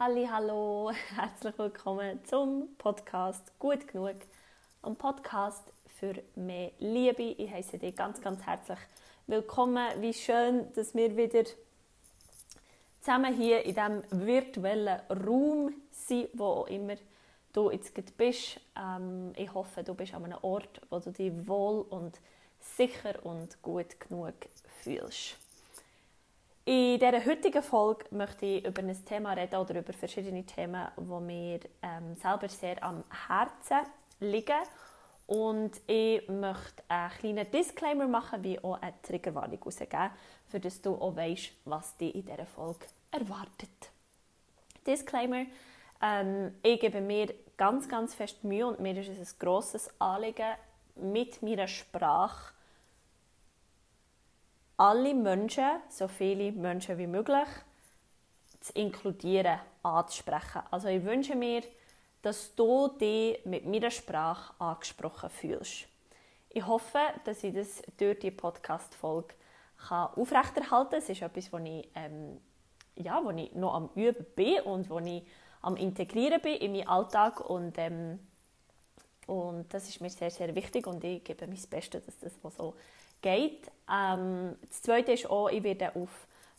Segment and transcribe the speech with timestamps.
[0.00, 4.14] Halli, hallo, herzlich willkommen zum Podcast Gut genug,
[4.80, 7.34] ein Podcast für mehr Liebe.
[7.36, 8.78] Ich heiße dich ganz, ganz herzlich
[9.26, 9.88] willkommen.
[10.00, 11.42] Wie schön, dass wir wieder
[13.00, 16.94] zusammen hier in diesem virtuellen Raum sind, wo auch immer
[17.52, 18.60] du jetzt bist.
[18.76, 22.20] Ähm, ich hoffe, du bist an einem Ort, wo du dich wohl und
[22.60, 24.34] sicher und gut genug
[24.80, 25.36] fühlst.
[26.68, 31.02] In dieser heutigen Folge möchte ich über ein Thema reden oder über verschiedene Themen, die
[31.02, 33.90] mir ähm, selber sehr am Herzen
[34.20, 34.60] liegen.
[35.26, 40.10] Und ich möchte einen kleinen Disclaimer machen, wie auch eine Triggerwarnung rausgeben,
[40.46, 43.90] für dass du auch weißt, was dich in dieser Folge erwartet.
[44.86, 45.46] Disclaimer:
[46.02, 50.52] ähm, Ich gebe mir ganz, ganz fest Mühe und mir ist es ein grosses Anliegen,
[50.96, 52.52] mit meiner Sprache
[54.78, 57.48] alle Menschen, so viele Menschen wie möglich,
[58.60, 60.62] zu inkludieren, anzusprechen.
[60.70, 61.62] Also ich wünsche mir,
[62.22, 65.86] dass du dich mit meiner Sprache angesprochen fühlst.
[66.50, 69.34] Ich hoffe, dass ich das durch die Podcast-Folge
[69.90, 70.98] aufrechterhalten kann.
[70.98, 72.40] Es ist etwas, wo ich, ähm,
[72.96, 75.24] ja, wo ich noch am Üben bin und wo ich
[75.62, 77.48] am Integrieren bin in meinen Alltag.
[77.48, 78.18] Und, ähm,
[79.26, 82.74] und das ist mir sehr, sehr wichtig und ich gebe mein Bestes, dass das so
[83.20, 83.70] geht.
[83.90, 86.10] Ähm, das Zweite ist auch, ich werde auf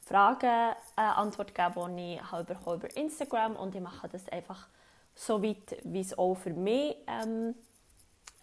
[0.05, 4.67] Fragen äh, Antwort geben, die ich habe über Instagram und ich mache das einfach
[5.15, 7.53] so weit, wie es auch für mich ähm,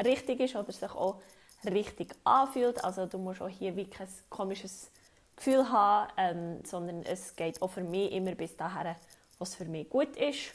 [0.05, 1.21] richtig ist oder sich auch
[1.65, 2.85] richtig anfühlt.
[2.85, 4.91] Also du musst auch hier wirklich ein komisches
[5.37, 8.95] Gefühl haben, ähm, sondern es geht auch für mich immer bis dahin,
[9.39, 10.53] was für mich gut ist.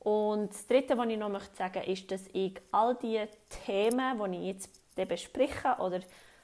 [0.00, 3.22] Und das Dritte, was ich noch möchte sagen ist, dass ich all die
[3.66, 6.00] Themen, die ich jetzt bespreche oder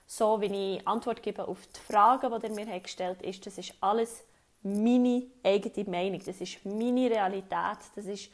[0.06, 3.58] so wie ich Antwort gebe auf die Fragen, die ihr mir gestellt habt, ist, das
[3.58, 4.24] ist alles
[4.62, 6.22] meine eigene Meinung.
[6.24, 7.78] Das ist meine Realität.
[7.94, 8.30] Das ist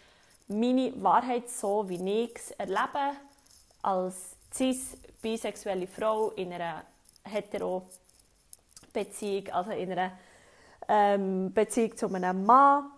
[0.49, 3.17] meine Wahrheit, so wie ich es erlebe
[3.83, 6.85] als cis bisexuelle Frau in einer
[7.25, 7.87] hetero
[8.93, 10.13] Beziehung, also in einer
[10.89, 12.91] ähm, Beziehung zu einem Mann,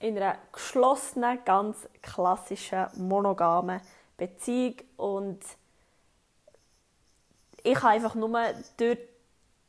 [0.00, 3.80] in einer geschlossenen, ganz klassischen, monogamen
[4.16, 5.40] Beziehung und
[7.66, 8.30] ich kann einfach nur
[8.76, 8.98] durch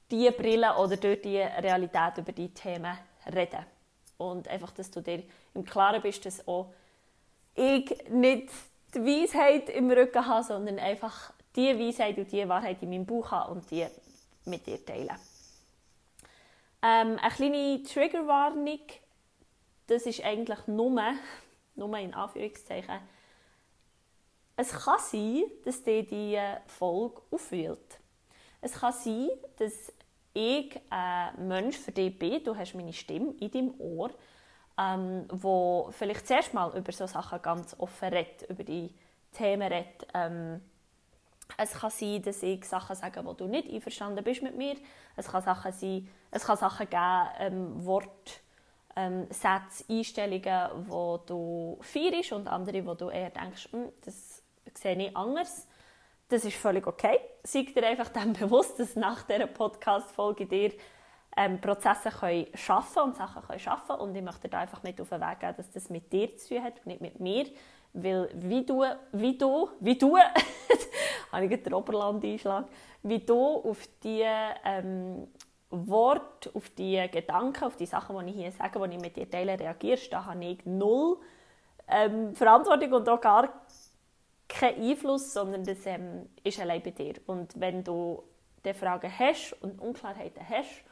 [0.09, 2.97] diese Brille oder durch die Realität über diese Themen
[3.33, 3.65] reden.
[4.17, 6.71] Und einfach, dass du dir im Klaren bist, dass auch
[7.55, 8.49] ich nicht
[8.93, 13.31] die Weisheit im Rücken habe, sondern einfach die Weisheit und die Wahrheit in meinem Bauch
[13.31, 13.85] habe und die
[14.45, 15.17] mit dir teilen.
[16.83, 18.79] Ähm, eine kleine Triggerwarnung,
[19.87, 21.01] das ist eigentlich nur,
[21.75, 22.99] nur in Anführungszeichen,
[24.57, 27.99] es kann sein, dass dir diese Folge aufwühlt.
[28.59, 29.93] Es kann sein, dass
[30.33, 34.09] ich ein Mensch für dich bin, du hast meine Stimme in deinem Ohr,
[34.79, 38.93] ähm, wo vielleicht zuerst mal über solche Sachen ganz offen redet, über die
[39.31, 40.07] Themen redet.
[40.13, 40.61] Ähm,
[41.55, 44.75] es kann sein, dass ich Sachen sage, wo du nicht einverstanden bist mit mir.
[45.15, 48.41] Es kann Sachen sein, es kann Sachen geben, ähm, Wort,
[48.95, 54.26] ähm, Sätze, Einstellungen, wo du feierst und andere, wo du eher denkst, hm, das
[54.77, 55.67] sehe ich anders.
[56.29, 57.19] Das ist völlig okay.
[57.43, 60.71] Sei dir einfach dann bewusst, dass nach dieser Podcast-Folge dir
[61.37, 65.09] ähm, Prozesse können schaffen und Sachen können schaffen und ich möchte dir einfach mit auf
[65.09, 67.45] den Weg geben, dass das mit dir zu tun hat und nicht mit mir,
[67.93, 70.17] weil wie du, wie du, wie du,
[71.31, 72.65] habe ich den Oberland einschlag,
[73.03, 74.25] wie du auf die
[74.65, 75.27] ähm,
[75.69, 79.29] Worte, auf die Gedanken, auf die Sachen, die ich hier sage, die ich mit dir
[79.29, 81.17] teile, reagierst, da habe ich null
[81.87, 83.49] ähm, Verantwortung und auch gar
[84.47, 87.15] keinen Einfluss, sondern das ähm, ist allein bei dir.
[87.25, 88.23] Und wenn du
[88.63, 90.83] diese Fragen hast und Unklarheiten hast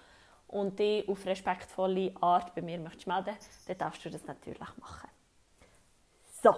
[0.48, 3.36] und die auf respektvolle Art bei mir möchtest melden,
[3.68, 5.10] dann darfst du das natürlich machen.
[6.44, 6.56] So,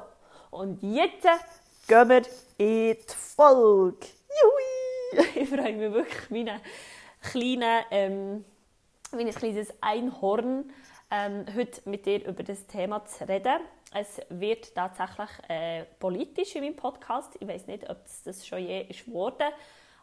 [0.51, 1.27] und jetzt
[1.87, 2.21] gehen wir
[2.57, 4.07] in die Folge.
[4.41, 5.27] Juhui!
[5.35, 6.59] Ich freue mich wirklich, meine
[7.21, 8.45] kleine, ähm,
[9.11, 10.69] mein kleines Einhorn
[11.09, 13.61] ähm, heute mit dir über das Thema zu reden.
[13.93, 17.37] Es wird tatsächlich äh, politisch in meinem Podcast.
[17.39, 19.47] Ich weiß nicht, ob es das schon je ist geworden.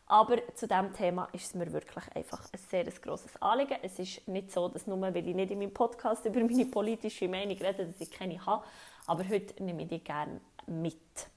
[0.07, 3.79] Aber zu diesem Thema ist es mir wirklich einfach ein sehr grosses Anliegen.
[3.83, 7.27] Es ist nicht so, dass nur, weil ich nicht in meinem Podcast über meine politische
[7.27, 8.65] Meinung rede, dass ich keine habe.
[9.07, 11.29] Aber heute nehme ich die gerne mit.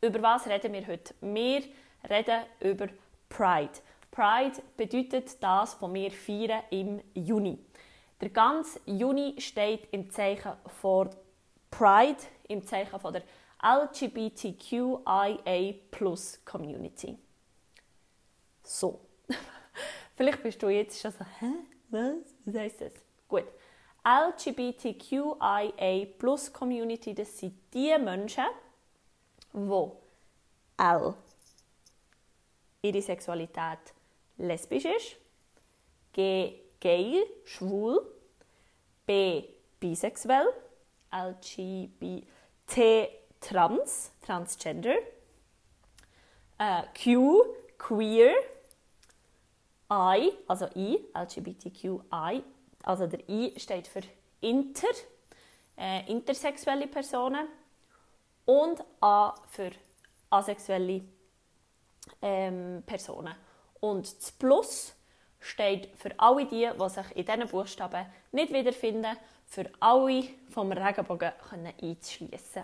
[0.00, 1.14] Über was reden wir heute?
[1.20, 1.62] Wir
[2.08, 2.88] reden über
[3.28, 3.72] Pride.
[4.10, 7.58] Pride bedeutet das, was wir feiern im Juni.
[8.22, 11.10] Der ganze Juni steht im Zeichen von
[11.72, 13.24] Pride, im Zeichen von der
[13.60, 15.74] LGBTQIA
[16.44, 17.18] Community.
[18.62, 19.00] So.
[20.14, 21.52] Vielleicht bist du jetzt schon so, hä?
[21.90, 22.14] Was?
[22.44, 22.92] Was heisst das?
[23.26, 23.46] Gut.
[24.04, 28.44] LGBTQIA Plus Community, das sind die Menschen,
[29.52, 29.90] die
[30.78, 31.14] L
[32.82, 33.80] ihre Sexualität
[34.38, 35.16] lesbisch ist,
[36.12, 38.04] G gay, schwul,
[39.06, 39.44] B
[39.78, 40.48] bisexuell,
[41.12, 43.08] LGBT
[43.40, 44.96] trans, transgender,
[46.58, 47.44] äh, Q
[47.78, 48.34] queer,
[49.90, 52.42] I, also I, LGBTQI,
[52.82, 54.02] also der I steht für
[54.40, 54.88] inter,
[55.78, 57.46] äh, intersexuelle Personen
[58.44, 59.70] und A für
[60.30, 61.02] asexuelle
[62.20, 63.34] ähm, Personen.
[63.80, 64.94] Und das Plus
[65.42, 69.16] steht für alle die, die sich in diesen Buchstaben nicht wiederfinden,
[69.46, 71.32] für alle vom Regenbogen
[71.82, 72.62] einzuschließen.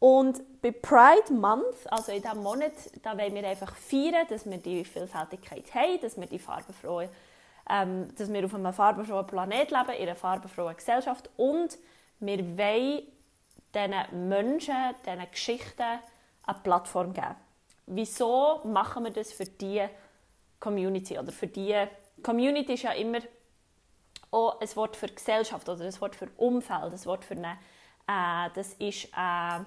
[0.00, 2.72] Und bei Pride Month, also in diesem Monat,
[3.02, 7.08] da wollen wir einfach feiern, dass wir die Vielfältigkeit haben, dass wir die farbenfrohe,
[7.68, 11.76] ähm, dass wir auf einem farbenfrohen Planet leben, in einer farbenfrohen Gesellschaft und
[12.20, 13.02] wir wollen
[13.74, 14.74] diesen Menschen,
[15.04, 15.82] diesen Geschichten
[16.46, 17.34] eine Plattform geben.
[17.86, 19.90] Wieso machen wir das für diese
[20.60, 21.74] Community oder für die
[22.22, 23.20] Community ist ja immer
[24.30, 27.58] auch ein Wort für Gesellschaft oder ein Wort für Umfeld, ein Wort für eine,
[28.06, 29.66] äh, das ist eine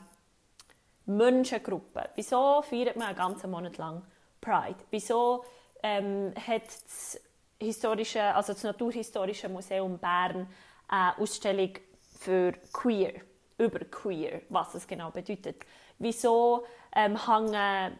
[1.05, 2.09] Menschengruppe.
[2.15, 4.03] Wieso feiert man einen ganzen Monat lang
[4.39, 4.77] Pride?
[4.91, 5.43] Wieso
[5.81, 7.19] ähm, hat das,
[7.59, 10.47] historische, also das Naturhistorische Museum Bern
[10.87, 11.71] eine Ausstellung
[12.19, 13.13] für Queer,
[13.57, 15.63] über Queer, was es genau bedeutet?
[15.99, 16.65] Wieso
[16.95, 17.97] ähm, hängen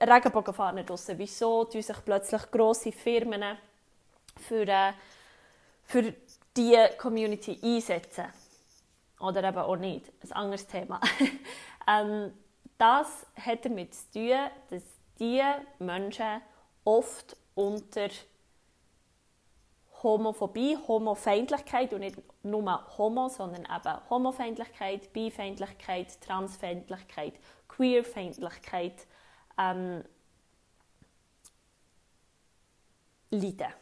[0.00, 1.18] Regenbogenfahnen draussen?
[1.18, 3.58] Wieso tun sich plötzlich grosse Firmen
[4.36, 4.92] für, äh,
[5.84, 6.14] für
[6.56, 8.26] diese Community einsetzen?
[9.20, 10.12] Oder eben auch nicht.
[10.22, 11.00] Ein anderes Thema.
[11.88, 12.32] ähm,
[12.76, 14.82] das hat damit zu tun, dass
[15.18, 16.40] diese Menschen
[16.84, 18.08] oft unter
[20.02, 27.34] Homophobie, Homofeindlichkeit und nicht nur Homo, sondern eben Homofeindlichkeit, Bifeindlichkeit, Transfeindlichkeit,
[27.66, 28.94] Queerfeindlichkeit
[29.58, 30.04] ähm,
[33.30, 33.72] leiden.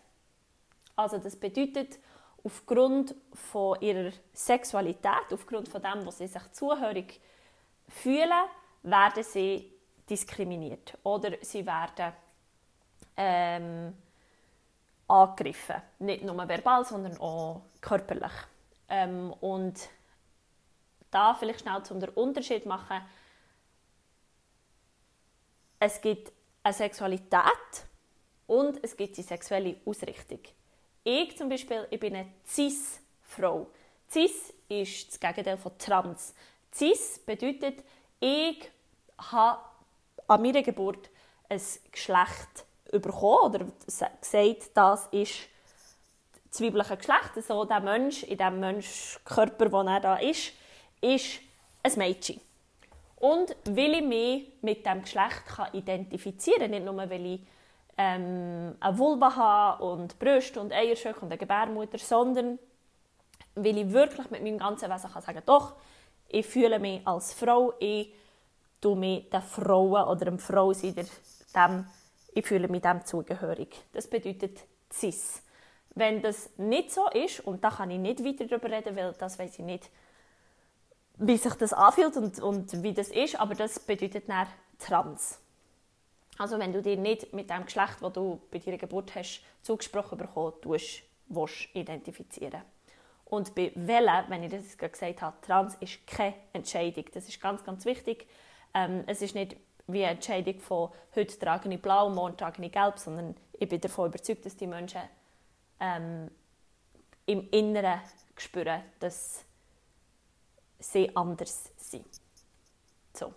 [0.97, 1.99] Also das bedeutet,
[2.43, 7.21] aufgrund von ihrer Sexualität, aufgrund von dem, was sie sich zuhörig
[7.89, 8.45] fühlen,
[8.83, 9.73] werden sie
[10.09, 12.13] diskriminiert oder sie werden
[13.17, 13.95] ähm,
[15.09, 15.83] angegriffen.
[15.99, 18.33] Nicht nur verbal, sondern auch körperlich.
[18.89, 19.89] Ähm, und
[21.11, 23.01] da vielleicht schnell zum Unterschied machen,
[25.79, 26.33] es gibt
[26.63, 27.87] eine Sexualität
[28.47, 30.41] und es gibt die sexuelle Ausrichtung.
[31.05, 33.69] Ich zum Beispiel, ich bin eine Cis-Frau.
[34.11, 36.35] Cis ist das Gegenteil von Trans.
[36.73, 37.85] Cis bedeutet,
[38.21, 38.69] ich
[39.19, 39.61] habe
[40.27, 41.11] an meiner Geburt
[41.49, 41.61] ein
[41.93, 45.49] Geschlecht bekommen oder gesagt, das ist
[46.51, 47.47] das weibliche Geschlecht.
[47.47, 50.53] So der Mensch, in dem Menschkörper, wo er da ist,
[51.01, 51.41] ist
[51.83, 52.41] ein Mädchen.
[53.17, 57.41] Und weil ich mich mit dem Geschlecht kann identifizieren kann, nicht nur weil ich
[57.97, 62.59] ähm, eine Vulva habe und Brüste und Eierstöcke und eine Gebärmutter, sondern
[63.55, 65.75] weil ich wirklich mit meinem ganzen Wesen kann sagen doch,
[66.29, 68.13] ich fühle mich als Frau, ich
[68.81, 71.87] tue mich den Frauen oder dem Frau dem,
[72.35, 73.75] ich fühle mich dem zugehörig.
[73.93, 74.59] Das bedeutet
[74.93, 75.43] cis.
[75.95, 79.39] Wenn das nicht so ist, und da kann ich nicht weiter darüber reden, weil das
[79.39, 79.89] weiß ich nicht,
[81.19, 84.47] wie sich das anfühlt und, und wie das ist, aber das bedeutet dann
[84.79, 85.41] trans.
[86.39, 90.19] Also wenn du dir nicht mit dem Geschlecht, das du bei deiner Geburt hast, zugesprochen
[90.19, 92.63] bekommen tust, willst identifizieren.
[93.25, 97.07] Und bei Welle, wenn ich das gesagt habe, trans ist keine Entscheidung.
[97.13, 98.27] Das ist ganz, ganz wichtig.
[98.75, 99.57] Ähm, es ist nicht
[99.89, 103.81] wie eine Entscheidung von heute trage ich blau, morgen trage ich gelb, sondern ich bin
[103.81, 105.01] davon überzeugt, dass die Menschen
[105.81, 106.31] ähm,
[107.25, 108.01] im Inneren
[108.37, 109.46] spüren, dass
[110.79, 112.07] sie anders sind.
[113.13, 113.33] So.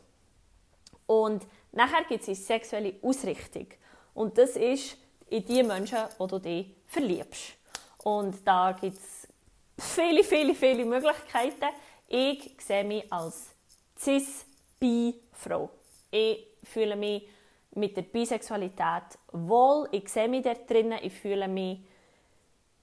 [1.05, 3.67] Und nachher gibt es die sexuelle Ausrichtung.
[4.13, 4.97] Und das ist
[5.29, 7.53] in die Menschen, die du dich verliebst.
[8.03, 9.27] Und da gibt es
[9.77, 11.69] viele, viele, viele Möglichkeiten.
[12.07, 13.49] Ich sehe mich als
[13.97, 15.69] cis-bi-Frau.
[16.11, 17.27] Ich fühle mich
[17.71, 19.87] mit der Bisexualität wohl.
[19.91, 20.99] Ich sehe mich dort drinnen.
[21.01, 21.79] Ich fühle mich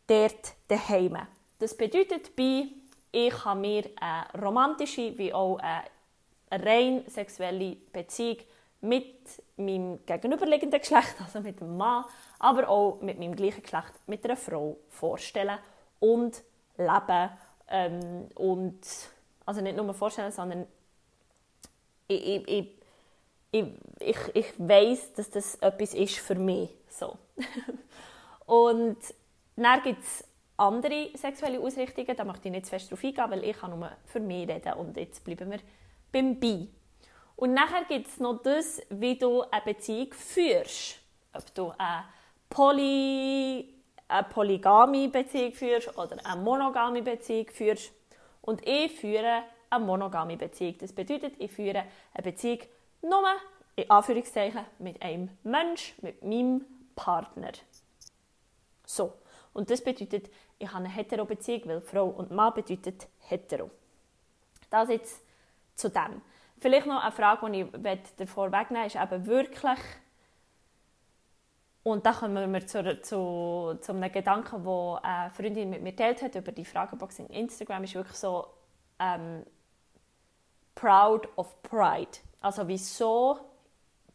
[0.06, 1.18] dort daheim.
[1.58, 2.72] Das bedeutet, bi
[3.12, 8.38] ich kann mir eine romantische wie auch eine rein sexuelle Beziehung
[8.80, 12.04] mit meinem gegenüberliegenden Geschlecht, also mit dem Mann,
[12.38, 15.58] aber auch mit meinem gleichen Geschlecht, mit einer Frau vorstellen
[16.00, 16.42] und
[16.76, 17.30] leben.
[17.68, 18.78] Ähm, und,
[19.44, 20.66] also nicht nur vorstellen, sondern
[22.06, 22.48] ich, ich,
[23.50, 23.64] ich,
[24.00, 26.70] ich, ich, weiss, dass das etwas ist für mich.
[26.88, 27.16] So.
[28.46, 28.98] und
[29.56, 30.25] dann gibt es
[30.56, 33.90] andere sexuelle Ausrichtungen, da möchte ich nicht zu fest darauf eingehen, weil ich kann nur
[34.06, 35.60] für mich reden und jetzt bleiben wir
[36.12, 36.68] beim Bi.
[37.36, 40.98] Und nachher gibt es noch das, wie du eine Beziehung führst.
[41.34, 42.04] Ob du eine,
[42.48, 43.75] Poly,
[44.08, 47.92] eine polygame Beziehung führst oder eine monogame Beziehung führst.
[48.40, 50.76] Und ich führe eine monogame Beziehung.
[50.78, 51.84] Das bedeutet, ich führe
[52.14, 52.60] eine Beziehung
[53.02, 53.22] nur,
[53.76, 57.52] in Anführungszeichen, mit einem Mensch, mit meinem Partner.
[58.86, 59.12] So.
[59.52, 63.70] Und das bedeutet, ich habe eine Hetero-Beziehung, weil Frau und Mann bedeutet hetero.
[64.70, 65.22] Das jetzt
[65.75, 66.22] zu dem.
[66.58, 69.78] Vielleicht noch eine Frage, die ich davor wegnehmen ist eben wirklich,
[71.82, 76.20] und da kommen wir zu, zu, zu einem Gedanken, den eine Freundin mit mir geteilt
[76.20, 78.48] hat über die Fragebox in Instagram, ist wirklich so
[78.98, 79.44] ähm,
[80.75, 82.18] proud of pride.
[82.40, 83.38] Also wieso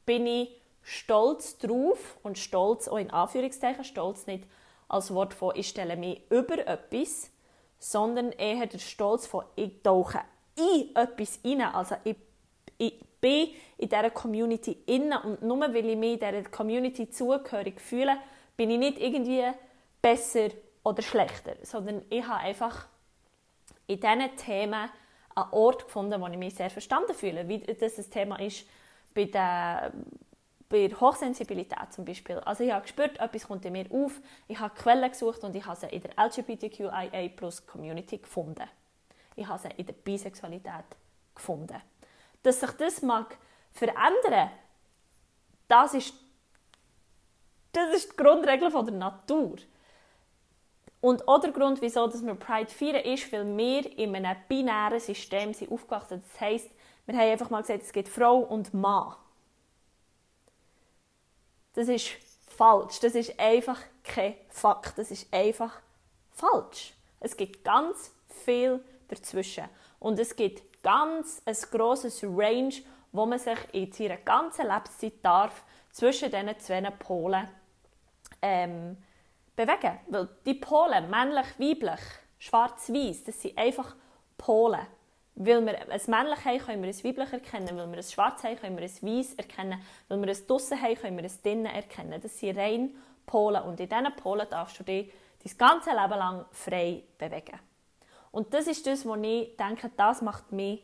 [0.06, 4.46] bin ich stolz drauf und stolz auch in Anführungszeichen, stolz nicht
[4.92, 7.32] als Wort von ich stelle mich über etwas,
[7.80, 10.20] sondern eher der Stolz von ich tauche
[10.56, 11.62] in etwas rein.
[11.62, 12.18] Also ich,
[12.78, 18.18] ich bin in dieser Community innen und nur weil ich mich dieser Community zugehörig fühle,
[18.58, 19.44] bin ich nicht irgendwie
[20.02, 20.50] besser
[20.84, 22.88] oder schlechter, sondern ich habe einfach
[23.88, 24.90] in diesen Themen
[25.36, 27.48] einen Ort gefunden, wo ich mich sehr verstanden fühle.
[27.48, 28.68] Wie das ein Thema ist
[29.14, 29.94] bei der
[30.72, 32.40] bei Hochsensibilität zum Beispiel.
[32.40, 35.66] Also ich habe gespürt, etwas kommt in mir auf, ich habe Quellen gesucht und ich
[35.66, 37.30] habe sie in der LGBTQIA
[37.68, 38.68] Community gefunden.
[39.36, 40.86] Ich habe sie in der Bisexualität
[41.36, 41.82] gefunden.
[42.42, 43.38] Dass sich das mag
[43.72, 44.52] verändern,
[45.68, 46.14] das ist,
[47.74, 49.58] das ist die Grundregel von der Natur.
[51.02, 55.54] Und auch der Grund, wieso wir Pride feiern, ist, weil wir in einem binären System
[55.54, 56.24] sind aufgewachsen.
[56.32, 56.70] Das heisst,
[57.06, 59.16] wir haben einfach mal gesagt, es gibt Frau und Mann.
[61.74, 62.10] Das ist
[62.48, 63.00] falsch.
[63.00, 64.98] Das ist einfach kein Fakt.
[64.98, 65.74] Das ist einfach
[66.32, 66.94] falsch.
[67.20, 68.12] Es gibt ganz
[68.44, 69.66] viel dazwischen.
[70.00, 72.74] Und es gibt ganz ein grosses Range,
[73.12, 77.48] wo man sich in seiner ganzen Lebenszeit darf zwischen diesen zwei Polen
[78.42, 78.98] ähm,
[79.56, 80.00] bewegen.
[80.08, 82.00] Weil die Polen, männlich, weiblich,
[82.40, 83.96] schwarz-weiß, das sind einfach
[84.38, 84.88] Polen.
[85.36, 87.78] Weil wir ein männlich haben, können wir ein weiblich erkennen.
[87.78, 89.82] Weil wir ein schwarz haben, können wir ein weiß erkennen.
[90.08, 92.22] Weil wir ein draussen haben, können wir ein drinnen erkennen.
[92.22, 92.96] Das sind rein
[93.26, 93.64] Polen.
[93.64, 95.12] Und in diesen Polen darfst du dich
[95.44, 97.60] dein ganze Leben lang frei bewegen.
[98.32, 100.84] Und das ist das, wo ich denke, das macht mich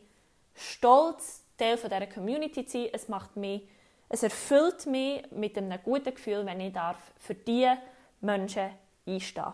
[0.54, 2.90] stolz, Teil dieser Community zu sein.
[2.92, 3.68] Es macht mich,
[4.08, 7.78] es erfüllt mich mit einem guten Gefühl, wenn ich darf für diese
[8.20, 8.70] Menschen
[9.06, 9.52] einstehen.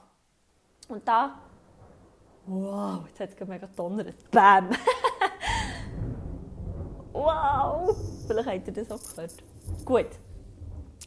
[0.89, 1.39] Und da
[2.47, 4.31] Wow, jetzt hat es mega donnert.
[4.31, 4.71] Bam!
[7.13, 7.97] wow!
[8.27, 9.35] Vielleicht habt ihr das auch gehört.
[9.85, 10.09] Gut.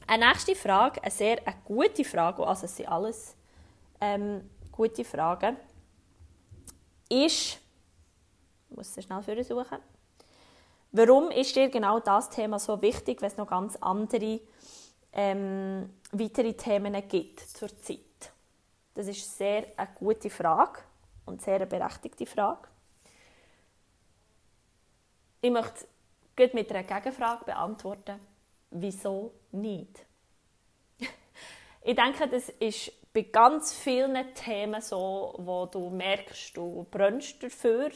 [0.08, 3.36] Eine nächste Frage, eine sehr eine gute Frage, also es sind alles
[4.02, 5.58] ähm, gute Fragen,
[7.10, 7.60] ist,
[8.70, 9.80] ich muss sie schnell für suchen,
[10.92, 14.40] warum ist dir genau das Thema so wichtig, wenn es noch ganz andere
[15.12, 18.00] ähm, weitere Themen gibt zur Zeit?
[18.94, 20.80] Das ist sehr eine gute Frage
[21.28, 22.68] und sehr berechtigte Frage.
[25.42, 25.86] Ich möchte
[26.36, 28.20] gut mit einer Gegenfrage beantworten.
[28.72, 30.06] Wieso nicht?
[31.84, 37.92] ich denke, das ist bei ganz vielen Themen so, wo du merkst, du brennst dafür,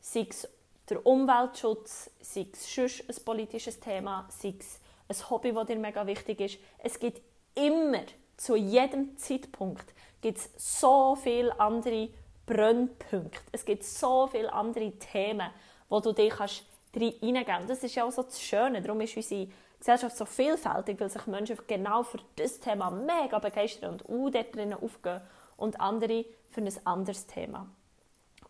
[0.00, 0.48] sei es
[0.88, 6.06] der Umweltschutz, sei es sonst ein politisches Thema, sei es ein Hobby, das dir mega
[6.06, 6.58] wichtig ist.
[6.78, 7.20] Es gibt
[7.54, 8.04] immer,
[8.36, 12.08] zu jedem Zeitpunkt, gibt so viele andere
[12.48, 13.40] Brennpunkte.
[13.52, 15.50] Es gibt so viele andere Themen,
[15.88, 16.64] wo du dich kannst
[16.94, 17.70] reingeben kannst.
[17.70, 18.80] Das ist ja auch so das Schöne.
[18.80, 23.92] Darum ist unsere Gesellschaft so vielfältig, weil sich Menschen genau für das Thema mega begeistern
[23.92, 25.20] und auch dort drinnen aufgehen
[25.56, 27.68] und andere für ein anderes Thema.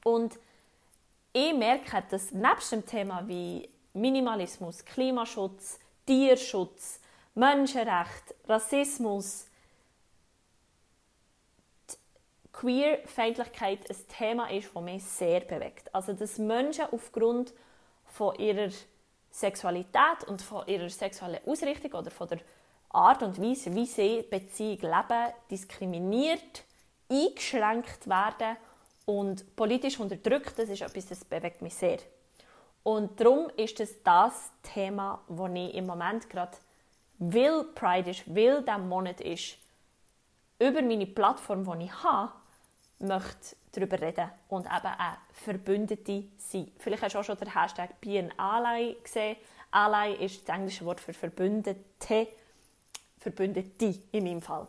[0.05, 0.39] Und
[1.33, 7.01] ich merke, dass nebst dem Thema wie Minimalismus, Klimaschutz, Tierschutz,
[7.35, 9.48] Menschenrecht, Rassismus,
[12.59, 15.95] Queerfeindlichkeit ein Thema ist, das mich sehr bewegt.
[15.95, 17.53] Also, dass Menschen aufgrund
[18.05, 18.71] von ihrer
[19.31, 22.41] Sexualität und von ihrer sexuellen Ausrichtung oder von der
[22.91, 26.65] Art und Weise, wie sie Beziehung leben, diskriminiert,
[27.09, 28.57] eingeschränkt werden
[29.07, 31.99] und politisch unterdrückt, das ist etwas, das bewegt mich sehr.
[32.83, 36.57] Und darum ist es das Thema, das ich im Moment gerade
[37.19, 39.59] will Pride ist, will der Monat ist,
[40.59, 42.33] über meine Plattform, die ich habe,
[43.01, 46.71] möchte darüber reden und eben auch Verbündete sein.
[46.79, 49.37] Vielleicht hast du auch schon den Hashtag Be an Ally gesehen.
[49.71, 52.29] Ally ist das englische Wort für Verbündete,
[53.19, 54.67] Verbündete in meinem Fall.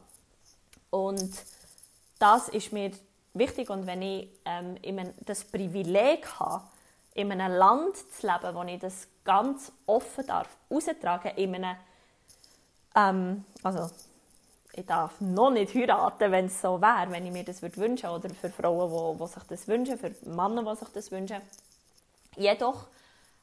[0.90, 1.32] Und
[2.20, 2.92] das ist mir
[3.34, 4.78] wichtig und wenn ich ähm,
[5.26, 6.64] das Privileg habe,
[7.14, 11.78] in einem Land zu leben, wo ich das ganz offen darf, austragen in einem,
[12.96, 13.90] ähm, also
[14.80, 18.10] ich darf noch nicht heiraten, wenn es so wäre, wenn ich mir das würde wünschen
[18.10, 21.42] oder für Frauen, die, sich das wünschen, für Männer, die sich das wünschen.
[22.36, 22.88] Jedoch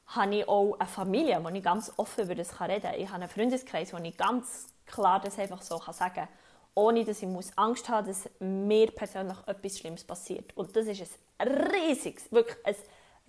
[0.09, 2.95] habe ich auch eine Familie, wo ich ganz offen über das reden kann.
[3.01, 6.29] Ich habe einen Freundeskreis, wo ich ganz klar das einfach so sagen kann,
[6.75, 10.57] ohne dass ich muss Angst haben dass mir persönlich etwas Schlimmes passiert.
[10.57, 12.77] Und das ist ein riesiges, wirklich ein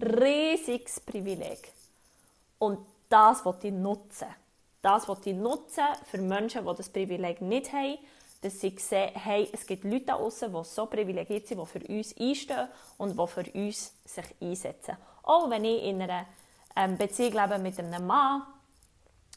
[0.01, 1.71] riesiges Privileg.
[2.59, 4.27] Und das wollte ich nutzen.
[4.87, 7.97] Das wollte ich nutzen für Menschen, die das Privileg nicht haben,
[8.39, 11.85] dass sie sehen, hey, es gibt Leute da draussen, die so privilegiert sind, die für
[11.93, 14.95] uns einstehen und die für uns sich einsetzen.
[15.23, 16.25] Auch wenn ich in einer
[16.73, 18.43] ähm, Beziehung lebe mit einem Mann,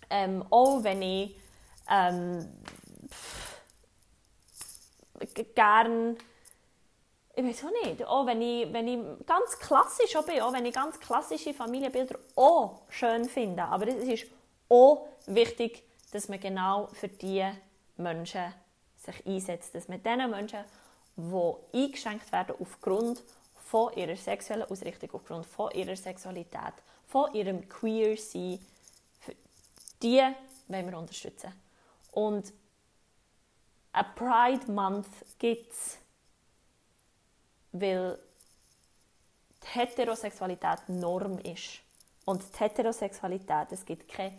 [0.09, 1.37] ähm, auch wenn ich
[1.91, 2.47] ähm,
[5.57, 6.17] gerne
[7.35, 10.67] ich weiß auch nicht, auch wenn ich, wenn ich ganz klassisch auch bin, auch wenn
[10.67, 14.31] ich ganz klassische Familienbilder auch schön finde, aber es ist
[14.71, 15.83] auch wichtig,
[16.13, 17.53] dass man genau für diese
[17.97, 18.53] Menschen
[18.97, 20.65] sich einsetzt, dass man diesen Menschen,
[21.17, 23.23] die eingeschränkt werden aufgrund
[23.67, 26.75] von ihrer sexuellen Ausrichtung, aufgrund von ihrer Sexualität,
[27.07, 28.59] von ihrem Queer-Sein,
[30.03, 30.23] die
[30.69, 31.53] wollen wir unterstützen.
[32.13, 32.53] Und
[33.93, 35.09] ein Pride Month
[35.39, 35.99] gibt es
[37.73, 38.19] weil
[39.63, 41.81] die Heterosexualität Norm ist.
[42.25, 44.37] Und die Heterosexualität, es gibt keine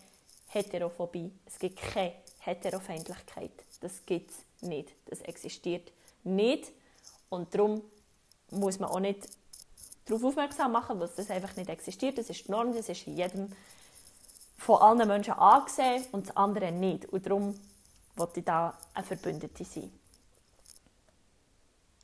[0.54, 3.52] Heterophobie, es gibt keine Heterofeindlichkeit.
[3.80, 4.94] Das gibt es nicht.
[5.06, 5.92] Das existiert
[6.24, 6.72] nicht.
[7.30, 7.82] Und darum
[8.50, 9.30] muss man auch nicht
[10.06, 12.18] darauf aufmerksam machen, weil das einfach nicht existiert.
[12.18, 13.52] Das ist die Norm, das ist in jedem
[14.58, 17.06] von allen Menschen angesehen und das andere nicht.
[17.06, 17.60] Und darum
[18.16, 19.92] wollte ich da eine Verbündete sein.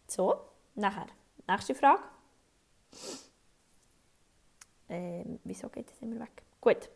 [0.08, 0.42] So.
[0.76, 1.08] Nachher,
[1.48, 2.04] nächste Frage.
[4.90, 6.44] Ähm, wieso geht das immer weg?
[6.62, 6.90] Gut.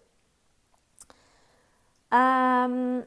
[2.12, 3.04] Ähm,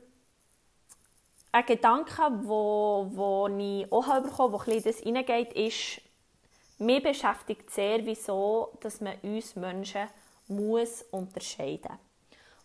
[1.52, 6.00] ein Gedanke, wo, wo ich auch bekommen habe, wo das hineingeht, ist,
[6.78, 10.08] mir beschäftigt sehr, wieso dass man uns Menschen
[10.48, 11.98] muss unterscheiden muss.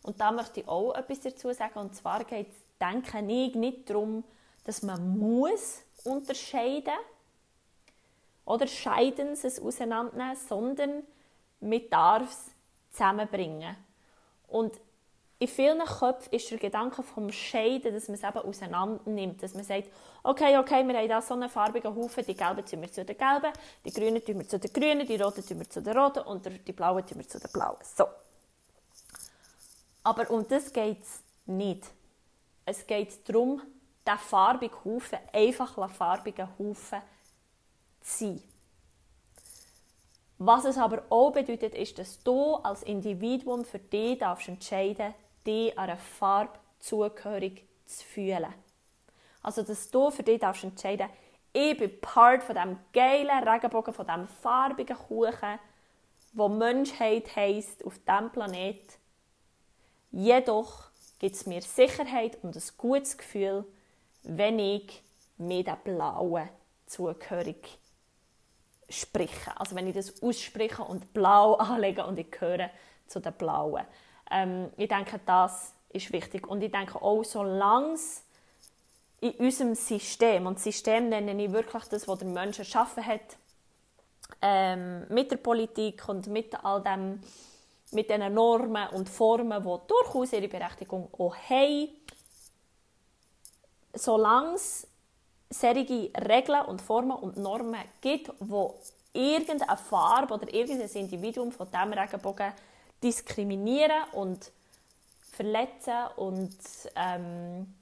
[0.03, 1.77] Und da möchte ich auch etwas dazu sagen.
[1.79, 4.23] Und zwar geht es, denke ich, nicht darum,
[4.63, 6.93] dass man muss unterscheiden
[8.45, 11.03] oder Scheidens es auseinandernehmen, sondern
[11.59, 12.45] man darf es
[12.91, 13.75] zusammenbringen.
[14.47, 14.79] Und
[15.41, 19.41] in vielen Köpfen ist der Gedanke vom Scheiden, dass man es eben auseinander nimmt.
[19.41, 19.89] Dass man sagt,
[20.21, 23.17] okay, okay, wir haben hier so einen farbigen Haufen, die gelben tun wir zu den
[23.17, 23.53] gelben,
[23.85, 26.45] die grünen tun wir zu den grünen, die roten tun wir zu den roten und
[26.67, 27.77] die blauen tun wir zu den blauen.
[27.81, 28.05] So.
[30.03, 31.85] Aber um das geht es nicht.
[32.65, 33.61] Es geht darum,
[34.05, 37.01] diesen farbigen Haufen, einfach einen farbigen Haufen
[38.01, 38.43] sein.
[40.37, 45.13] Was es aber auch bedeutet, ist, dass du als Individuum für dich darfst entscheiden
[45.49, 48.53] dich einer Farbe zugehörig zu fühlen.
[49.41, 51.09] Also, dass du für dich darfst entscheiden
[51.51, 55.59] ich bin Part von diesem geilen Regenbogen, von diesem farbigen Kuchen,
[56.33, 58.81] wo Menschheit heisst auf diesem Planet.
[60.11, 63.65] Jedoch gibt es mir Sicherheit und ein gutes Gefühl,
[64.23, 65.01] wenn ich
[65.37, 66.49] mir den blauen
[66.85, 67.79] zugehörig
[68.87, 69.53] sprechen.
[69.55, 72.69] Also wenn ich das ausspreche und blau anlege und ich gehöre
[73.07, 73.85] zu den Blauen.
[74.31, 76.47] Ähm, ich denke, das ist wichtig.
[76.47, 78.23] Und ich denke auch, solange es
[79.21, 83.37] in unserem System, und System nenne ich wirklich das, was der Mensch erschaffen hat,
[84.41, 87.21] ähm, mit der Politik und mit all dem,
[87.91, 91.89] mit diesen Normen und Formen, die durchaus ihre Berechtigung auch haben,
[93.93, 94.87] solange es
[95.49, 98.79] solche Regeln und Formen und Normen gibt, wo
[99.11, 102.53] irgendeine Farbe oder irgendein Individuum von diesem Regenbogen
[103.03, 104.51] diskriminieren und
[105.31, 106.55] verletzen und
[106.95, 107.73] ähm,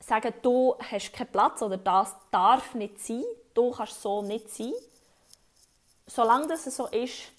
[0.00, 4.72] sagen, du hast keinen Platz oder das darf nicht sein, du kannst so nicht sein.
[6.06, 7.30] Solange das so ist,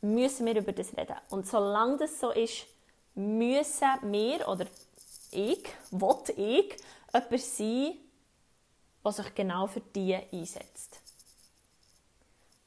[0.00, 1.16] müssen wir über das reden.
[1.30, 2.66] Und solange das so ist,
[3.14, 4.66] müssen wir oder
[5.30, 6.76] ich, will ich,
[7.12, 7.94] jemand sein,
[9.04, 11.00] der sich genau für die einsetzt.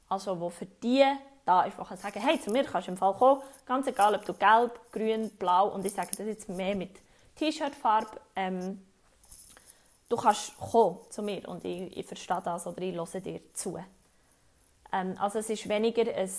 [0.10, 1.06] Also, der für die
[1.48, 4.26] da ist, kann sagen, hey, zu mir kannst du im Fall kommen, ganz egal, ob
[4.26, 6.92] du gelb, grün, blau, und ich sage das jetzt mehr mit
[7.36, 8.82] T-Shirt-Farbe, ähm,
[10.10, 13.80] du kannst kommen zu mir und ich, ich verstehe das oder ich höre dir zu.
[14.92, 16.30] Ähm, also es ist weniger ein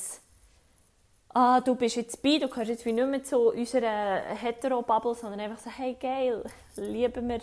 [1.35, 5.41] ah, du bist jetzt bei, du gehörst jetzt wie nicht mehr zu unserer Hetero-Bubble, sondern
[5.41, 6.45] einfach so, hey, geil,
[6.77, 7.41] lieben wir,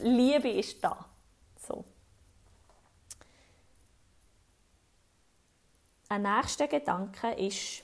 [0.00, 1.04] Liebe ist da.
[1.66, 1.84] So.
[6.08, 7.82] Ein nächster Gedanke ist,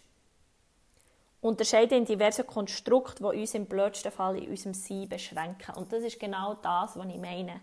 [1.40, 5.74] unterscheiden in diversen Konstrukten, die uns im blödsten Fall in unserem Sein beschränken.
[5.74, 7.60] Und das ist genau das, was ich meine.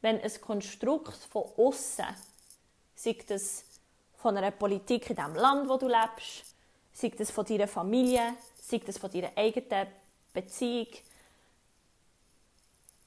[0.00, 2.06] Wenn ein Konstrukt von außen,
[2.94, 3.64] sei das
[4.16, 6.54] von einer Politik in dem Land, wo du lebst,
[6.92, 9.88] sei das von deiner Familie, sei das von deiner eigenen
[10.32, 10.86] Beziehung,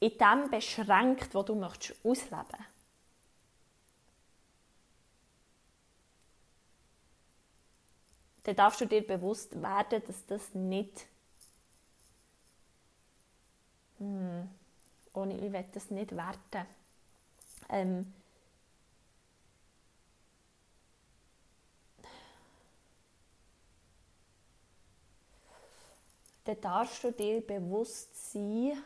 [0.01, 2.65] in dem beschränkt, wo du möchtest ausleben
[8.45, 11.08] dann darfst du dir bewusst werden, dass das nicht
[13.97, 14.49] hm,
[15.13, 16.65] ohne ich will das nicht werten
[17.69, 18.13] ähm,
[26.45, 28.81] dann darfst du dir bewusst sein,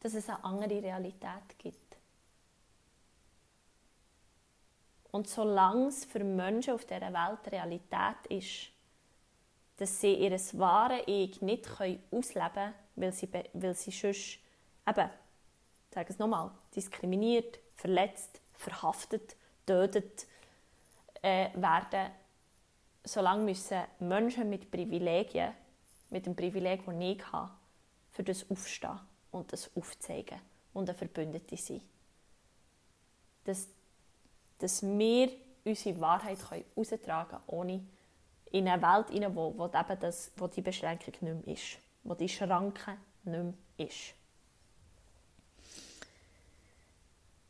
[0.00, 1.81] dass es eine andere Realität gibt.
[5.12, 8.72] Und solange es für Menschen auf dieser Welt Realität ist,
[9.76, 14.38] dass sie ihr wahres Ich nicht ausleben können, weil sie, weil sie sonst,
[14.88, 15.10] eben,
[15.90, 20.26] sage es nochmal, diskriminiert, verletzt, verhaftet, tötet
[21.20, 22.10] äh, werden,
[23.04, 25.52] solange müssen Menschen mit Privilegien,
[26.10, 27.50] mit dem Privileg, das ich habe,
[28.12, 28.98] für das aufstehen
[29.30, 30.38] und das aufzeigen
[30.72, 31.82] und eine Verbündete sein.
[33.44, 33.68] Dass,
[34.62, 35.30] dass wir
[35.64, 37.80] unsere Wahrheit heraustragen können, ohne
[38.50, 42.14] in eine Welt hinein, wo, wo, eben das, wo die Beschränkung nicht mehr ist, wo
[42.14, 44.14] die Schranke nicht mehr ist.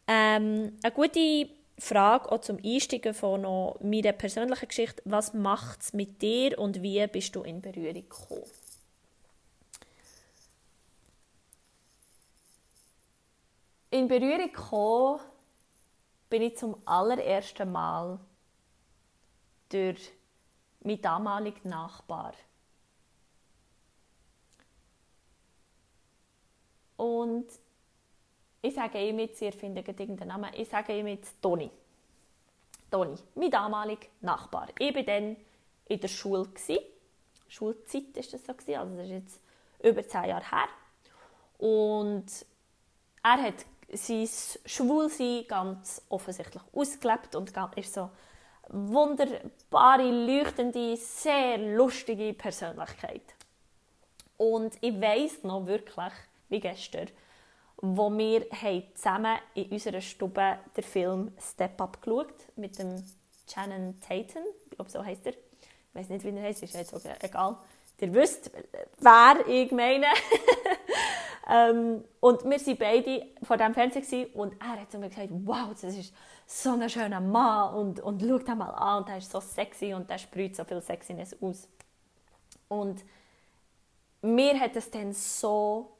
[0.07, 1.49] Ähm, eine gute
[1.79, 6.83] Frage auch zum Einsteigen von noch meiner persönlichen Geschichte, was macht es mit dir und
[6.83, 8.45] wie bist du in Berührung gekommen?
[13.91, 15.21] In Berührung gekommen
[16.33, 18.19] bin ich zum allerersten Mal
[19.69, 20.13] durch
[20.81, 22.33] meinen damaligen Nachbar.
[26.97, 27.45] Und
[28.63, 31.71] ich sage ihm jetzt, ihr findet irgendeinen Namen, ich sage ihm jetzt Toni.
[32.91, 34.69] Toni, mein damaliger Nachbar.
[34.79, 35.37] Ich war dann
[35.87, 36.49] in der Schule.
[37.47, 39.41] Schulzeit war das so, also das ist jetzt
[39.83, 40.69] über zehn Jahre her.
[41.59, 42.25] Und
[43.23, 44.29] er hat sein
[44.65, 48.11] Schwulsein ganz offensichtlich ausgelebt und ist so
[48.69, 53.23] wunderbare, leuchtende, sehr lustige Persönlichkeit.
[54.37, 56.13] Und ich weiß noch wirklich,
[56.49, 57.09] wie gestern,
[57.77, 58.47] wo wir
[58.95, 63.05] zusammen in unserer Stube den Film Step Up geschaut mit dem
[63.53, 65.33] Shannon Tatum, ich glaube so heißt er.
[65.33, 67.57] Ich weiß nicht, wie er heißt, ist jetzt okay, egal.
[68.01, 68.51] Ihr wisst,
[68.99, 70.07] wer ich meine.
[71.49, 75.69] ähm, und wir waren beide vor dem Fernseher und er hat zu mir gesagt, wow,
[75.71, 76.13] das ist
[76.47, 79.95] so ein schöner Mann und, und schau ihn mal an und er ist so sexy
[79.95, 81.69] und er sprüht so viel Sexiness aus.
[82.69, 83.05] Und
[84.23, 85.93] mir hat es dann so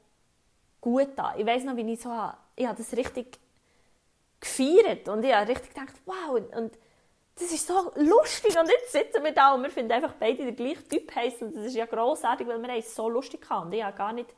[0.81, 1.39] gut an.
[1.39, 2.09] Ich weiß noch, wie ich so
[2.55, 3.39] ich habe das richtig
[4.39, 6.77] gefeiert und ich habe richtig gedacht, wow, und
[7.35, 10.55] das ist so lustig und jetzt sitzen wir da und wir finden einfach beide den
[10.55, 13.73] gleichen Typ heiß und das ist ja grossartig, weil wir es so lustig haben und
[13.73, 14.29] ich habe gar nicht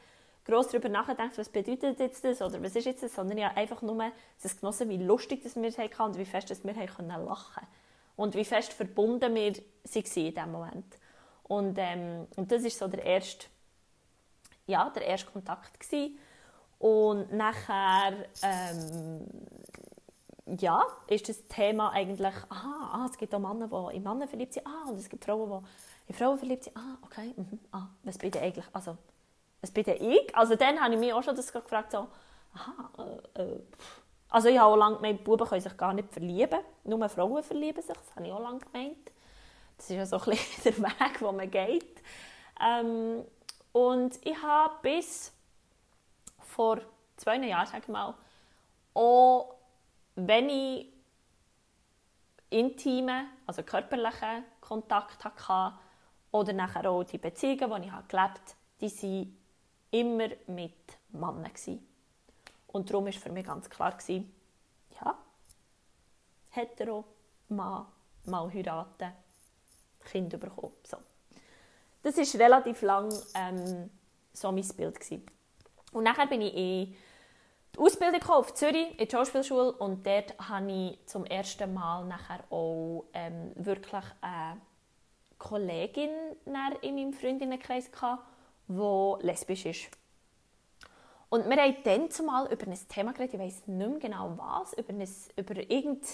[0.45, 3.57] groß darüber nachgedacht, was bedeutet jetzt das oder was ist jetzt das, sondern ich habe
[3.57, 7.07] einfach nur es genossen, wie lustig das wir hatten und wie fest dass wir lachen
[7.07, 7.67] konnten
[8.15, 10.97] und wie fest verbunden wir waren in diesem Moment.
[11.43, 13.47] Und, ähm, und das war so der erste,
[14.65, 16.17] ja, der erste Kontakt gewesen.
[16.79, 19.27] Und nachher ähm,
[20.59, 24.53] ja, ist das Thema eigentlich, aha, ah, es gibt auch Männer, die in Männer verliebt
[24.53, 27.87] sind, ah, und es gibt Frauen, die in Frauen verliebt sind, ah, okay, mhm, ah,
[28.03, 28.97] was bin ich eigentlich, also,
[29.61, 30.35] was bin ich?
[30.35, 32.07] Also dann habe ich mich auch schon das gefragt, so,
[32.53, 33.59] aha, äh, äh,
[34.29, 37.81] also ich habe auch lange gemeint, Buben können sich gar nicht verlieben, nur Frauen verlieben
[37.81, 39.11] sich, das habe ich auch lange gemeint.
[39.77, 42.01] Das ist ja so ein bisschen der Weg, wo man geht.
[42.61, 43.25] Ähm,
[43.71, 45.33] und ich habe bis
[46.39, 46.79] vor
[47.17, 48.13] zwei Jahren, sage ich mal,
[48.93, 49.55] auch
[50.15, 50.94] wenn ich
[52.49, 55.77] intime, also körperlichen Kontakt hatte
[56.31, 58.39] oder nachher auch die Beziehungen, die ich gelebt habe,
[58.81, 59.37] die waren
[59.91, 61.79] immer mit Männern.
[62.67, 65.17] Und darum war für mich ganz klar, ja,
[66.49, 67.05] hetero,
[67.49, 67.85] Mann,
[68.25, 69.13] mal heiraten,
[70.03, 70.73] Kind bekommen.
[70.83, 70.97] So.
[72.03, 73.89] Das war relativ lang ähm,
[74.33, 74.99] so mein Bild.
[75.91, 76.95] Und nachher bin ich in
[77.75, 82.43] die Ausbildung auf Zürich, in die Schauspielschule und dort hatte ich zum ersten Mal nachher
[82.49, 84.61] auch ähm, wirklich eine
[85.37, 86.09] Kollegin
[86.81, 87.91] in meinem Freundinnenkreis,
[88.67, 89.89] die lesbisch ist.
[91.29, 94.73] Und wir haben dann zumal über ein Thema geredet, ich weiß nicht mehr genau was,
[94.73, 96.05] über, ein, über, irgend,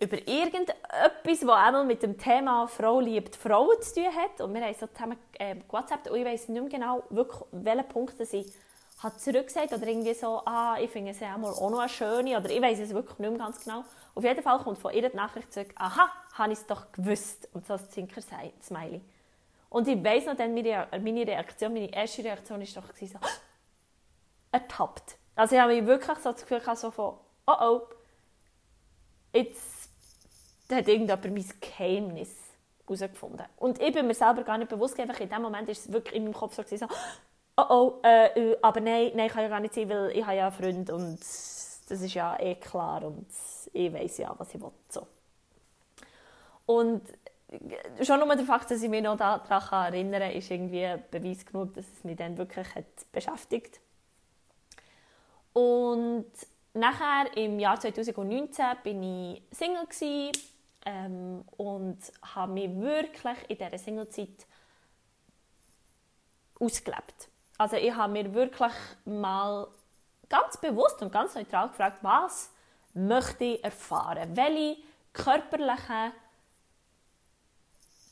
[0.00, 0.76] über irgendetwas,
[1.22, 4.40] das einmal mit dem Thema «Frau liebt Frauen» zu tun hat.
[4.40, 7.88] Und wir haben so zusammen äh, WhatsApp und ich weiß nicht mehr genau, wirklich, welchen
[7.88, 8.46] Punkt ich
[8.98, 12.38] hat zurückgesagt oder irgendwie so, ah, ich finde sie auch, mal auch noch eine schöne,
[12.38, 13.84] oder ich weiß es wirklich nicht mehr ganz genau.
[14.14, 17.48] Auf jeden Fall kommt von ihr die Nachricht zurück, aha, habe ich es doch gewusst.
[17.52, 19.02] Und so ein Zinker-Smiley.
[19.68, 20.88] Und ich weiss noch, dann meine,
[21.26, 23.18] Reaktion, meine erste Reaktion war doch so,
[24.52, 25.16] ertappt.
[25.34, 27.82] Also ich habe mich wirklich so das Gefühl gehabt, so von, oh oh,
[29.34, 29.90] jetzt
[30.72, 32.34] hat irgendjemand mein Geheimnis
[32.86, 33.46] herausgefunden.
[33.56, 36.14] Und ich bin mir selber gar nicht bewusst, einfach in dem Moment ist es wirklich
[36.14, 36.86] in meinem Kopf so, so
[37.56, 40.36] oh oh, äh, äh, aber nein, nein, kann ja gar nicht sein, weil ich habe
[40.36, 43.26] ja einen Freund und das ist ja eh klar und
[43.72, 44.72] ich weiß ja, was ich will.
[44.88, 45.06] So.
[46.66, 47.02] Und
[48.02, 51.74] schon nur der Fakt, dass ich mich noch daran erinnern kann, ist irgendwie Beweis genug,
[51.74, 53.80] dass es mich dann wirklich hat beschäftigt
[55.52, 56.26] Und
[56.74, 60.32] nachher, im Jahr 2019, bin ich Single gewesen,
[60.86, 64.46] ähm, und habe mich wirklich in dieser Singlezeit
[66.58, 67.28] ausgelebt.
[67.58, 68.72] Also ich habe mir wirklich
[69.04, 69.68] mal
[70.28, 72.50] ganz bewusst und ganz neutral gefragt, was
[72.94, 74.36] möchte ich erfahren?
[74.36, 74.76] Welche
[75.12, 76.12] körperlichen,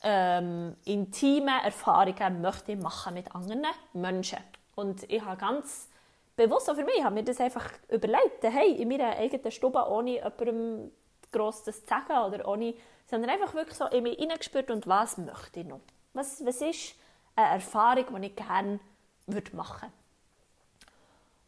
[0.03, 4.39] ähm, intime Erfahrungen möchte ich machen mit anderen Menschen?
[4.75, 5.89] Und ich habe ganz
[6.37, 10.15] bewusst auch für mich, habe mir das einfach überlegt, hey, in meiner eigenen Stube, ohne
[10.15, 10.91] jemandem
[11.31, 12.75] gross das zu sagen oder ohne,
[13.07, 15.81] sondern einfach wirklich so in mich hineingespürt und was möchte ich noch?
[16.13, 16.95] Was, was ist
[17.37, 18.81] eine Erfahrung, die ich gerne
[19.27, 19.93] würde machen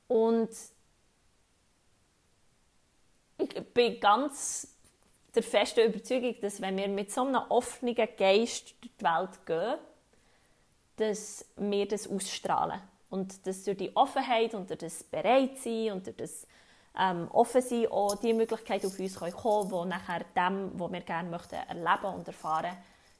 [0.08, 0.50] Und
[3.38, 4.74] ich bin ganz
[5.34, 9.78] der festen Überzeugung, dass wenn wir mit so einem offenen Geist durch die Welt gehen,
[10.96, 12.80] dass wir das ausstrahlen.
[13.10, 16.46] Und dass durch die Offenheit und durch das Bereitsein und durch das
[16.98, 21.28] ähm, Offensein auch die Möglichkeit auf uns kommen können, die nachher dem, was wir gerne
[21.28, 22.76] möchten, erleben und erfahren,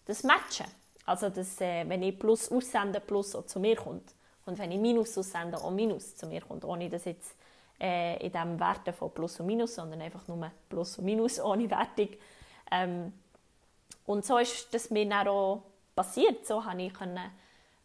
[0.07, 0.67] das matchen.
[1.05, 4.15] Also, dass, äh, wenn ich Plus aussende, Plus auch zu mir kommt.
[4.47, 6.65] Und wenn ich Minus aussende, auch Minus zu mir kommt.
[6.65, 7.37] Ohne dass jetzt
[7.81, 11.69] äh, in dem Werten von Plus und Minus, sondern einfach nur Plus und Minus ohne
[11.71, 12.09] Wertung.
[12.71, 13.13] Ähm,
[14.07, 15.63] und so ist das mir dann auch
[15.95, 16.47] passiert.
[16.47, 17.19] So konnte ich können,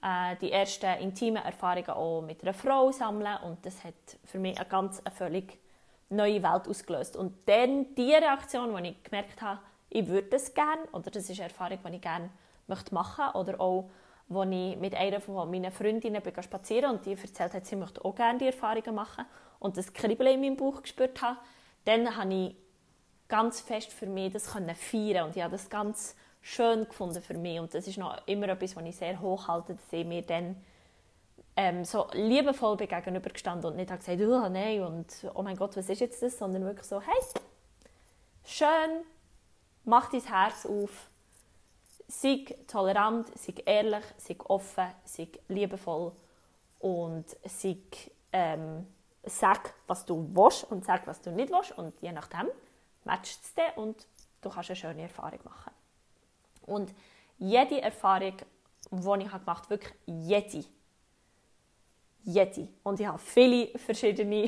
[0.04, 3.94] äh, die ersten intimen Erfahrungen auch mit einer Frau sammeln und das hat
[4.26, 5.60] für mich eine ganz eine völlig
[6.10, 7.16] neue Welt ausgelöst.
[7.16, 11.40] Und dann die Reaktion, wo ich gemerkt habe, ich würde das gerne oder das ist
[11.40, 12.30] eine Erfahrung, die ich gerne
[12.68, 13.90] möchte machen oder auch
[14.32, 18.04] wo ich mit einer von meinen Freundinnen bin spazieren und die erzählt hat, sie möchte
[18.04, 19.26] auch gerne die Erfahrungen machen
[19.60, 21.38] und das Kribbeln in meinem Bauch gespürt habe,
[21.84, 22.56] dann habe ich
[23.28, 27.36] ganz fest für mich das können feiern und ich habe das ganz schön gefunden für
[27.36, 27.60] mich.
[27.60, 30.56] Und das ist noch immer etwas, was ich sehr hoch halte, dass ich mir dann
[31.56, 35.90] ähm, so liebevoll bin gegenübergestanden und nicht gesagt, oh nein und oh mein Gott, was
[35.90, 37.22] ist jetzt das, sondern wirklich so, hey,
[38.44, 39.04] schön,
[39.84, 41.10] mach dein Herz auf,
[42.12, 46.12] sei tolerant, sei ehrlich, sei offen, sei liebevoll
[46.80, 47.78] und sei,
[48.34, 48.86] ähm,
[49.24, 52.50] sag, was du willst und sag, was du nicht willst und je nachdem
[53.06, 54.06] matcht es dir und
[54.42, 55.72] du kannst eine schöne Erfahrung machen.
[56.66, 56.94] Und
[57.38, 58.38] jede Erfahrung,
[58.92, 60.66] die ich gemacht habe, wirklich jede,
[62.24, 64.48] jede, und ich habe viele verschiedene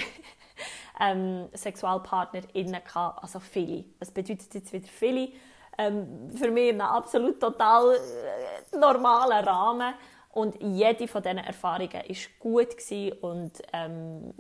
[1.00, 3.86] ähm, SexualpartnerInnen also viele.
[4.00, 5.32] Was bedeutet jetzt wieder viele?
[5.78, 9.94] Ähm, für mich in einem absolut total äh, normalen Rahmen.
[10.32, 12.04] Und jede von diesen Erfahrungen war
[12.40, 12.76] gut
[13.22, 14.34] und ähm,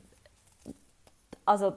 [1.45, 1.73] also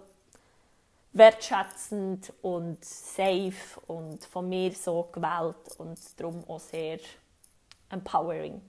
[1.13, 6.99] wertschätzend und safe und von mir so gewählt und darum auch sehr
[7.91, 8.61] empowering.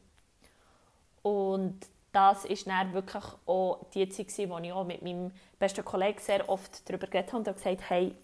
[1.22, 1.80] Und
[2.12, 6.48] das ist dann wirklich auch die Zeit, wo ich auch mit meinem besten Kollegen sehr
[6.50, 8.16] oft darüber geredet habe und gesagt hey,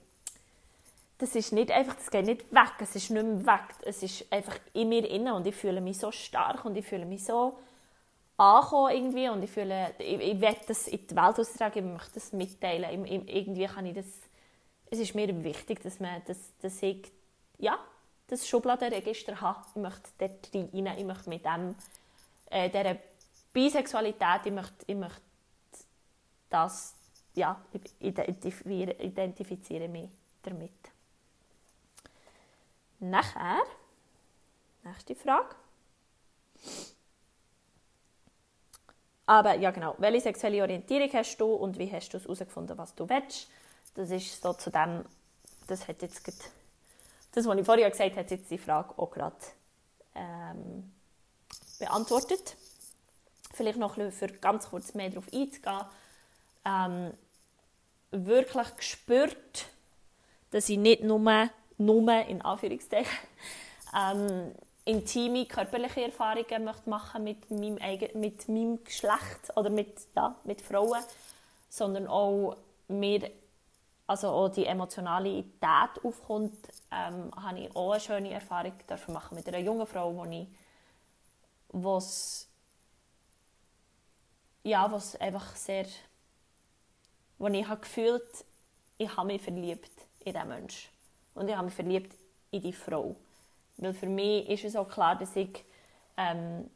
[1.18, 4.32] das ist nicht einfach, das geht nicht weg, es ist nicht mehr weg, es ist
[4.32, 7.58] einfach in mir inne und ich fühle mich so stark und ich fühle mich so
[8.38, 12.14] angekommen irgendwie und ich fühle, ich, ich will das in die Welt austragen, ich möchte
[12.16, 14.06] das mitteilen, ich, ich, irgendwie kann ich das,
[14.90, 17.12] es ist mir wichtig, dass man, dass, dass ich,
[17.60, 17.78] ja,
[18.28, 21.76] das Schubladenregister habe, ich möchte dort rein, ich möchte mit dem,
[22.50, 22.98] äh, dieser
[23.52, 25.22] Bisexualität, ich möchte, ich möchte
[26.50, 26.96] das,
[27.36, 27.60] ja,
[28.00, 30.10] identifiziere, identifiziere mich
[30.44, 30.93] damit.
[33.04, 33.62] Nachher,
[34.84, 35.54] nächste Frage.
[39.26, 42.96] Aber ja genau, welche sexuelle Orientierung hast du und wie hast du es herausgefunden, was
[42.96, 43.50] du willst?
[43.96, 45.04] Das ist so zu dem,
[45.68, 46.26] das hat jetzt
[47.34, 49.36] das, was ich vorher gesagt habe, hat jetzt die Frage auch gerade
[50.16, 50.90] ähm,
[51.80, 52.56] beantwortet.
[53.54, 55.82] vielleicht noch ein für ganz kurz mehr darauf einzugehen,
[56.64, 57.14] ähm,
[58.12, 59.66] wirklich gespürt,
[60.52, 61.50] dass ich nicht nur,
[61.86, 63.12] nur in Anführungszeichen,
[63.98, 64.54] ähm,
[64.86, 67.78] intime körperliche Erfahrungen möchte machen mit meinem,
[68.16, 71.02] mit meinem Geschlecht oder mit, ja, mit Frauen,
[71.70, 73.30] sondern auch mir
[74.06, 79.48] also auch die Emotionalität aufkommt, ähm, habe ich auch eine schöne Erfahrung dürfen machen mit
[79.48, 80.48] einer jungen Frau, wo ich
[81.70, 82.48] was
[84.64, 85.86] ja, was einfach sehr
[87.38, 88.46] wo ich habe gefühlt,
[88.98, 90.93] ich habe mich verliebt in diesen Menschen
[91.36, 92.16] und ich habe mich verliebt
[92.52, 93.16] in die Frau.
[93.78, 95.64] Weil für mich ist es auch klar, dass ich
[96.18, 96.70] ähm,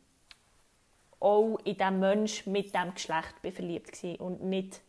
[1.20, 4.82] auch in diesen Menschen mit diesem Geschlecht bin verliebt war und nicht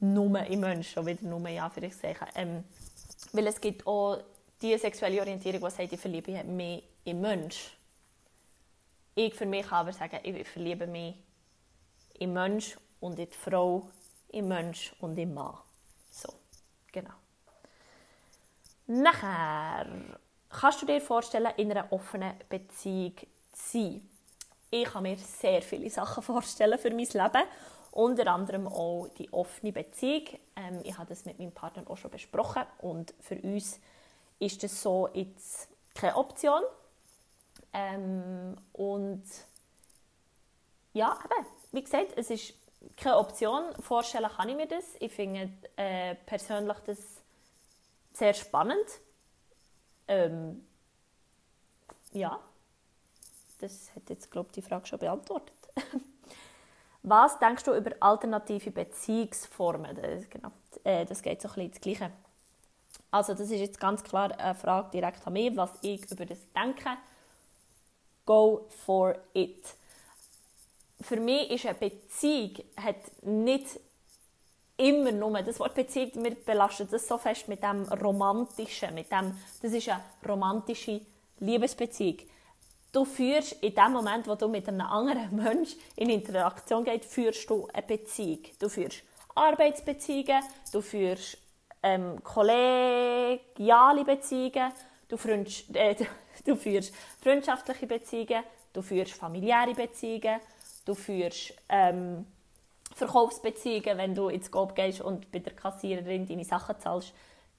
[0.00, 2.26] nur im Menschen, schon wieder nur ja, für ich sagen.
[2.34, 2.64] Ähm,
[3.32, 4.18] weil es gibt auch
[4.60, 7.76] die sexuelle Orientierung, die sagt, ich verliebe mich im Mensch.
[9.14, 11.14] Ich für mich kann aber sagen, ich verliebe mich
[12.18, 13.88] im Mensch und in die Frau,
[14.30, 15.56] im Mensch und im Mann.
[16.10, 16.32] So,
[16.90, 17.14] genau.
[18.92, 19.86] Nachher
[20.50, 23.14] kannst du dir vorstellen, in einer offenen Beziehung
[23.50, 24.08] zu sein.
[24.70, 27.42] Ich kann mir sehr viele Sachen vorstellen für mein Leben.
[27.92, 30.24] Unter anderem auch die offene Beziehung.
[30.56, 33.80] Ähm, ich habe das mit meinem Partner auch schon besprochen und für uns
[34.38, 36.62] ist das so jetzt keine Option.
[37.72, 39.24] Ähm, und
[40.92, 42.54] ja, eben, wie gesagt, es ist
[42.98, 43.74] keine Option.
[43.80, 44.84] Vorstellen kann ich mir das.
[45.00, 47.21] Ich finde äh, persönlich das
[48.12, 48.86] sehr spannend.
[50.08, 50.66] Ähm,
[52.12, 52.38] ja,
[53.60, 55.54] das hat jetzt, glaube ich, die Frage schon beantwortet.
[57.02, 59.96] Was denkst du über alternative Beziehungsformen?
[59.96, 60.52] Das, genau,
[60.84, 62.12] äh, das geht so ein bisschen ins Gleiche.
[63.10, 66.38] Also das ist jetzt ganz klar eine Frage direkt an mich, was ich über das
[66.52, 66.96] denke.
[68.24, 69.64] Go for it.
[71.00, 73.80] Für mich ist eine Beziehung hat nicht
[74.76, 79.36] immer nur, das Wort Beziehung, wir belasten das so fest mit dem Romantischen, mit dem,
[79.60, 81.00] das ist eine romantische
[81.40, 82.18] Liebesbeziehung
[82.92, 87.48] du führst in dem Moment, wo du mit einem anderen Menschen in Interaktion gehst, führst
[87.48, 88.40] du eine Beziehung.
[88.58, 89.02] Du führst
[89.34, 91.38] Arbeitsbeziehungen, du führst
[91.82, 94.72] ähm, kollegiale Beziehungen,
[95.08, 95.16] du,
[95.74, 95.96] äh,
[96.44, 100.40] du führst freundschaftliche Beziehungen, du führst familiäre Beziehungen,
[100.84, 102.26] du führst ähm,
[102.94, 107.12] Verkaufsbeziehungen, wenn du ins Coop gehst und bei der Kassiererin deine Sachen zahlst.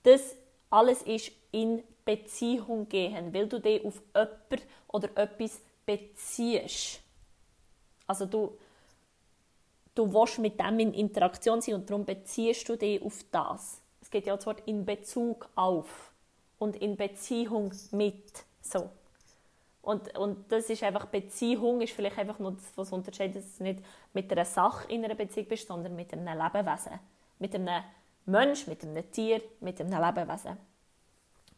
[0.04, 0.36] Das
[0.70, 7.02] alles ist in Beziehung gehen, weil du dich auf jemanden oder etwas beziehst.
[8.08, 8.58] Also du,
[9.96, 13.82] du willst mit dem in Interaktion sein und darum beziehst du dich auf das.
[14.02, 16.12] Es geht ja das Wort in Bezug auf
[16.60, 18.44] und in Beziehung mit.
[18.62, 18.90] So.
[19.84, 23.64] Und, und das ist einfach, Beziehung ist vielleicht einfach nur das, was unterscheidet, dass du
[23.64, 27.00] nicht mit einer Sache in einer Beziehung bist, sondern mit einem Lebewesen.
[27.38, 27.84] Mit einem
[28.26, 30.58] Mensch, mit einem Tier, mit einem Lebewesen.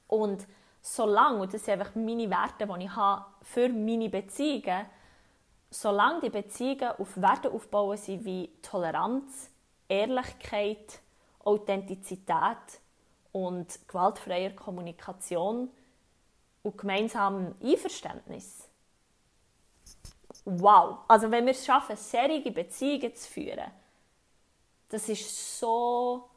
[0.07, 0.47] Und
[0.81, 4.87] solange, und das sind einfach meine Werte, die ich habe für meine Beziehungen,
[5.69, 9.51] solange die Beziehungen auf Werte aufbauen sind wie Toleranz,
[9.87, 10.99] Ehrlichkeit,
[11.43, 12.79] Authentizität
[13.31, 15.69] und gewaltfreier Kommunikation
[16.65, 18.67] und gemeinsamem Einverständnis.
[20.45, 20.99] Wow!
[21.07, 23.71] Also wenn wir es schaffen, serige Beziehungen zu führen,
[24.89, 26.27] das ist so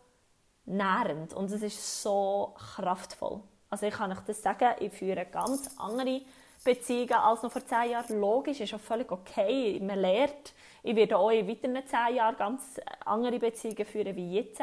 [0.67, 3.41] nährend und es ist so kraftvoll.
[3.71, 6.21] Also ich kann euch das sagen, ich führe ganz andere
[6.63, 8.21] Beziehungen als noch vor zehn Jahren.
[8.21, 10.53] Logisch, ist auch völlig okay, man lernt.
[10.83, 14.61] Ich werde auch in weiteren zehn Jahren ganz andere Beziehungen führen wie jetzt.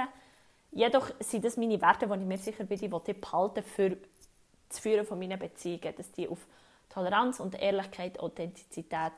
[0.71, 3.97] Jedoch sind das meine Werte, die ich mir sicher ich behalten für
[4.69, 6.39] das Führen von meinen Beziehungen, dass die auf
[6.89, 9.13] Toleranz und Ehrlichkeit, Authentizität,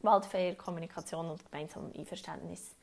[0.00, 2.74] gewaltfreier Kommunikation und gemeinsamem Einverständnis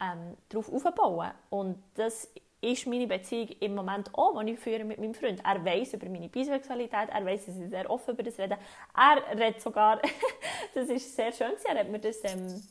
[0.00, 1.30] ähm, darauf aufbauen.
[1.50, 2.28] Und das
[2.60, 5.40] ist meine Beziehung im Moment auch, die ich führe mit meinem Freund.
[5.44, 8.58] Er weiß über meine Bisexualität, er weiß, dass ich sehr offen über das rede.
[8.96, 10.00] Er redet sogar,
[10.74, 12.62] das ist sehr schön, er hat mir das ähm,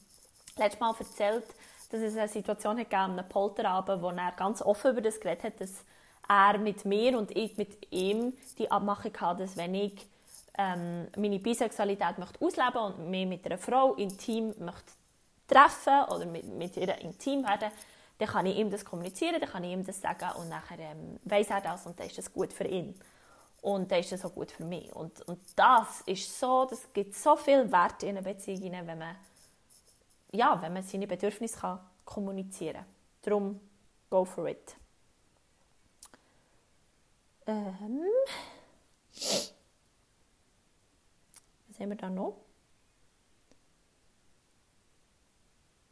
[0.57, 1.45] letztes Mal erzählt,
[1.89, 5.43] dass es eine Situation hat gegeben, einen Polterabend, wo er ganz offen über das geredet
[5.45, 5.85] hat, dass
[6.27, 10.07] er mit mir und ich mit ihm die Abmachung hatte, dass wenn ich
[10.57, 14.91] ähm, meine Bisexualität möchte ausleben und mich mit einer Frau intim möchte
[15.47, 17.71] treffen oder mit, mit ihr intim werden,
[18.17, 21.19] dann kann ich ihm das kommunizieren, dann kann ich ihm das sagen und nachher ähm,
[21.23, 22.99] weiß er das und dann ist das gut für ihn.
[23.61, 24.93] Und dann ist das auch gut für mich.
[24.93, 29.15] Und, und das ist so, das gibt so viel Wert in einer Beziehung, wenn man,
[30.31, 32.85] ja, wenn man seine Bedürfnisse kann kommunizieren kann.
[33.21, 33.59] Darum,
[34.09, 34.75] go for it.
[37.47, 38.03] Ähm,
[41.69, 42.35] was haben wir da noch?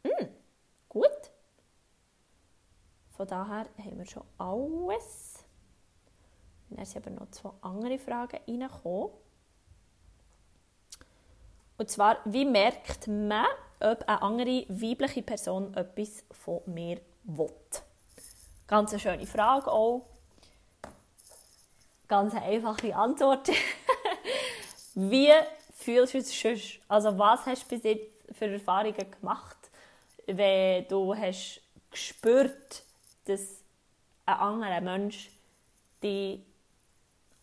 [0.04, 0.28] Hm,
[0.90, 1.08] gut.
[3.12, 5.42] Von daher haben wir schon alles.
[6.68, 9.10] Dann sind aber noch zwei andere Fragen reingekommen.
[11.78, 13.46] Und zwar, wie merkt man,
[13.80, 17.50] ob eine andere weibliche Person etwas von mir will?
[18.66, 20.15] Ganz eine schöne Frage auch.
[22.08, 23.48] Ganz einfache Antwort.
[24.94, 25.32] wie
[25.74, 26.78] fühlst du es sonst?
[26.88, 29.56] Also was hast du bis jetzt für Erfahrungen gemacht,
[30.26, 32.82] wenn du hast gespürt,
[33.24, 33.62] dass
[34.24, 35.30] ein anderer Mensch
[36.02, 36.40] dich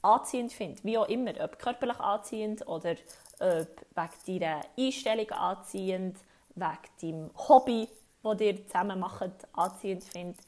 [0.01, 2.95] anziehend findet, wie auch immer, ob körperlich anziehend oder
[3.39, 6.18] ob wegen deiner Einstellung anziehend,
[6.55, 7.88] wegen deinem Hobby,
[8.22, 10.39] das ihr zusammen macht, anziehend findet.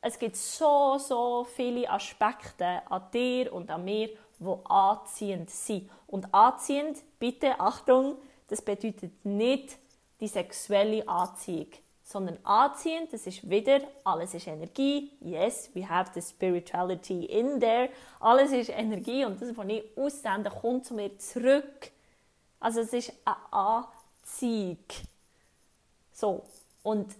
[0.00, 5.90] Es gibt so, so viele Aspekte an dir und an mir, die anziehend sind.
[6.06, 8.16] Und anziehend, bitte Achtung,
[8.48, 9.76] das bedeutet nicht
[10.20, 11.68] die sexuelle Anziehung,
[12.02, 15.12] sondern anziehend, das ist wieder, alles ist Energie.
[15.20, 17.90] Yes, we have the spirituality in there.
[18.20, 21.90] Alles ist Energie und das, was ich aussende, kommt zu mir zurück.
[22.60, 24.78] Also es ist eine Anziehung.
[26.12, 26.42] So,
[26.82, 27.14] und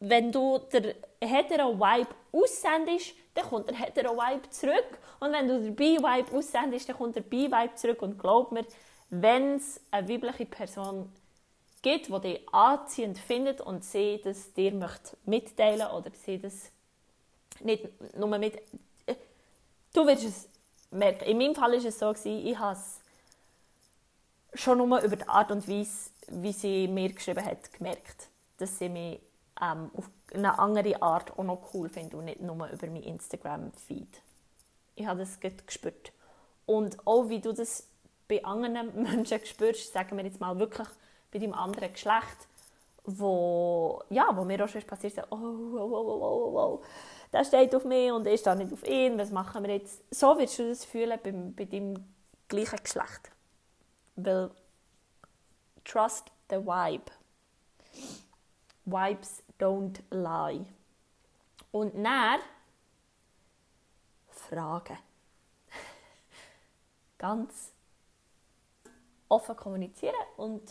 [0.00, 4.98] wenn du der Hetero-Vibe aussendest, dann kommt der Hetero-Vibe zurück.
[5.20, 8.02] Und wenn du der Bi-Vibe aussendest, dann kommt der Bi-Vibe zurück.
[8.02, 8.64] Und glaub mir,
[9.10, 11.12] wenn es eine weibliche Person
[11.82, 16.70] gibt, die dich anziehend findet und sie das dir möchte mitteilen oder sie das
[17.60, 18.56] nicht nur mit...
[19.06, 19.14] Äh,
[19.92, 20.48] du wirst es
[20.90, 21.24] merken.
[21.24, 23.00] In meinem Fall war es so, ich habe es
[24.54, 28.28] schon nur über die Art und Weise, wie sie mir geschrieben hat, gemerkt,
[28.58, 29.20] dass sie mich
[29.60, 34.22] ähm, auf eine andere Art auch noch cool findet und nicht nur über mein Instagram-Feed.
[34.96, 36.12] Ich habe das gespürt.
[36.66, 37.88] Und auch wie du das
[38.28, 40.88] bei anderen Menschen spürst, sagen wir jetzt mal wirklich
[41.30, 42.48] bei deinem anderen Geschlecht,
[43.04, 46.82] wo, ja, wo mir auch schon passiert ist, oh, oh, oh, oh, oh, oh,
[47.32, 50.02] der steht auf mich und ich stehe nicht auf ihn, was machen wir jetzt?
[50.10, 52.04] So wirst du das fühlen bei, bei deinem
[52.48, 53.30] gleichen Geschlecht.
[54.16, 54.50] Weil,
[55.84, 57.10] trust the vibe.
[58.84, 60.66] Vibes don't lie.
[61.70, 62.40] Und dann
[64.48, 64.98] Fragen.
[67.18, 67.72] Ganz
[69.28, 70.62] offen kommunizieren und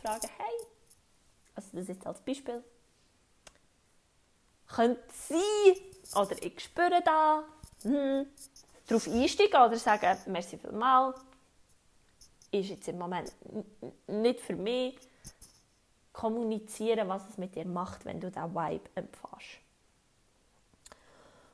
[0.00, 0.66] fragen, hey,
[1.54, 2.62] also das ist als Beispiel,
[4.68, 7.44] könnte sein, oder ich spüre da,
[7.82, 8.26] hm,
[8.86, 11.20] darauf einsteigen oder sagen, merci vielmals,
[12.52, 13.32] ist jetzt im Moment
[14.06, 14.96] nicht für mich,
[16.16, 19.60] kommunizieren, was es mit dir macht, wenn du diesen Vibe empfährst.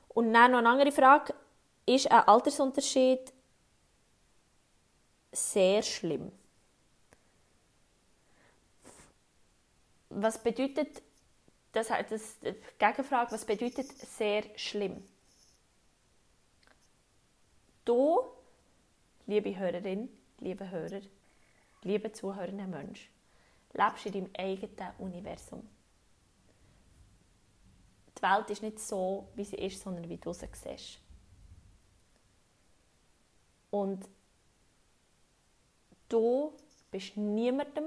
[0.08, 1.34] Und dann noch eine andere Frage,
[1.86, 3.32] ist ein Altersunterschied
[5.32, 6.30] sehr schlimm?
[10.14, 11.02] was bedeutet,
[11.72, 15.02] das, das, die Gegenfrage, was bedeutet sehr schlimm?
[17.84, 18.20] Du,
[19.26, 20.08] liebe Hörerin,
[20.40, 21.00] liebe Hörer,
[21.82, 23.08] liebe zuhörende Mensch,
[23.74, 25.68] lebst in deinem eigenen Universum.
[28.16, 31.00] Die Welt ist nicht so, wie sie ist, sondern wie du sie siehst.
[33.70, 34.08] Und
[36.08, 36.52] du
[36.90, 37.86] bist niemandem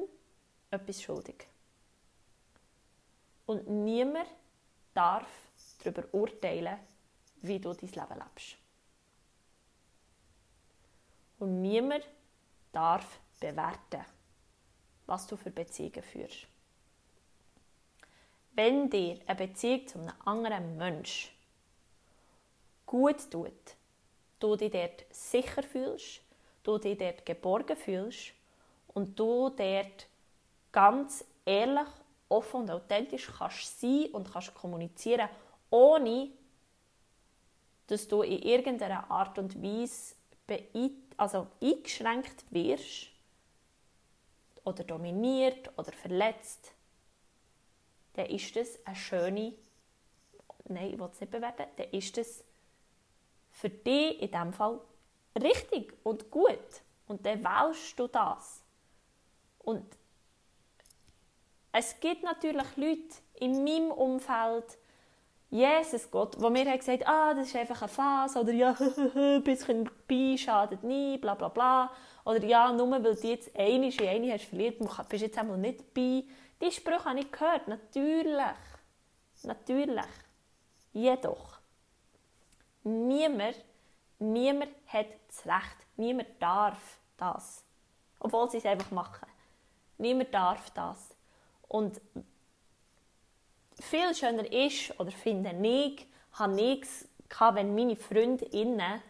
[0.72, 1.48] etwas schuldig.
[3.46, 4.28] Und niemand
[4.94, 5.28] darf
[5.84, 6.80] darüber urteilen,
[7.42, 8.58] wie du dein Leben lebst.
[11.38, 12.08] Und niemand
[12.72, 14.04] darf bewerten,
[15.06, 16.48] was du für Beziehungen führst.
[18.54, 21.32] Wenn dir eine Beziehung zu einem anderen Menschen
[22.86, 23.76] gut tut,
[24.40, 26.22] du dich dort sicher fühlst,
[26.64, 28.34] du dich dort geborgen fühlst
[28.94, 30.08] und du dort
[30.72, 31.88] ganz ehrlich
[32.30, 35.30] offen und authentisch kannst sein und kannst kommunizieren,
[35.70, 36.30] ohne
[37.88, 40.16] dass du in irgendeiner Art und Weise
[41.18, 43.10] also eingeschränkt wirst
[44.66, 46.74] oder dominiert oder verletzt,
[48.14, 49.54] dann ist das eine schöne,
[50.66, 52.44] nein, ich will es nicht bewerten, dann ist das
[53.52, 54.80] für dich in diesem Fall
[55.42, 56.82] richtig und gut.
[57.08, 58.64] Und dann wählst du das.
[59.60, 59.86] Und
[61.72, 64.78] es gibt natürlich Leute in meinem Umfeld,
[65.50, 68.76] Jesus Gott, wo mir haben gesagt ah, das ist einfach eine Phase, oder ja,
[69.16, 71.92] ein bisschen bei schadet nie, bla bla bla.
[72.24, 74.80] Oder ja, nur weil du jetzt eine in eine hast verliert,
[75.10, 76.24] bist jetzt einmal nicht bei.
[76.62, 78.42] Diese Sprüche habe ich gehört, natürlich.
[79.44, 80.06] Natürlich.
[80.94, 81.60] Jedoch,
[82.84, 83.58] niemand,
[84.20, 87.64] niemand hat das Recht, niemand darf das.
[88.20, 89.28] Obwohl sie es einfach machen.
[89.98, 91.16] Niemand darf das.
[91.68, 92.00] Und
[93.80, 96.82] viel schöner ist, oder finde ich, habe
[97.30, 99.02] gehabt, wenn meine Freundinnen,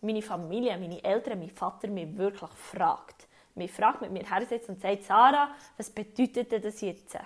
[0.00, 3.26] meine Familie, meine Eltern, mein Vater mich wirklich fragt.
[3.54, 7.18] Mich fragt, mit mir hersetzt und sagt, Sarah, was bedeutet das jetzt?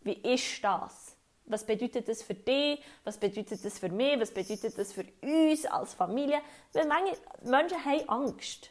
[0.00, 1.16] Wie ist das?
[1.44, 2.80] Was bedeutet das für dich?
[3.04, 4.18] Was bedeutet das für mich?
[4.18, 6.40] Was bedeutet das für uns als Familie?
[6.72, 8.70] Weil manche Menschen haben Angst.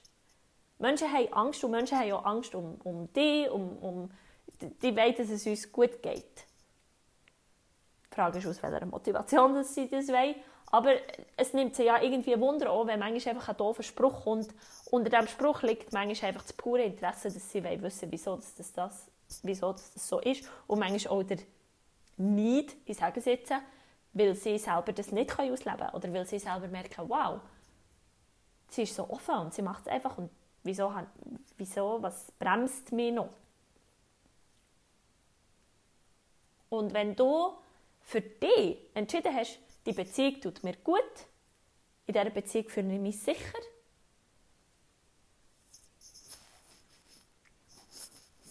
[0.80, 4.12] Menschen haben Angst und Menschen haben auch Angst um, um dich, um, um
[4.62, 6.46] die wollen, dass es uns gut geht.
[8.06, 10.36] Die Frage ist, aus welcher Motivation dass sie das wollen.
[10.72, 10.94] Aber
[11.36, 14.48] es nimmt sie ja irgendwie Wunder an, wenn manchmal einfach ein doofer Spruch kommt.
[14.90, 19.08] Unter diesem Spruch liegt manchmal einfach das pure Interesse, dass sie wissen wieso das, das,
[19.44, 20.50] wieso das so ist.
[20.68, 21.40] Und manchmal auch der
[22.16, 23.52] Neid, ich sage es jetzt,
[24.14, 25.94] weil sie selber das nicht ausleben können.
[25.94, 27.42] Oder weil sie selber merken, wow,
[28.70, 30.18] sie ist so offen und sie macht es einfach.
[30.18, 30.30] Und
[30.64, 30.94] wieso,
[31.58, 33.30] wieso was bremst mich noch?
[36.70, 37.58] Und wenn du
[38.00, 41.04] für dich entschieden hast, die Beziehung tut mir gut,
[42.06, 43.60] in dieser Beziehung fühle ich mich sicher,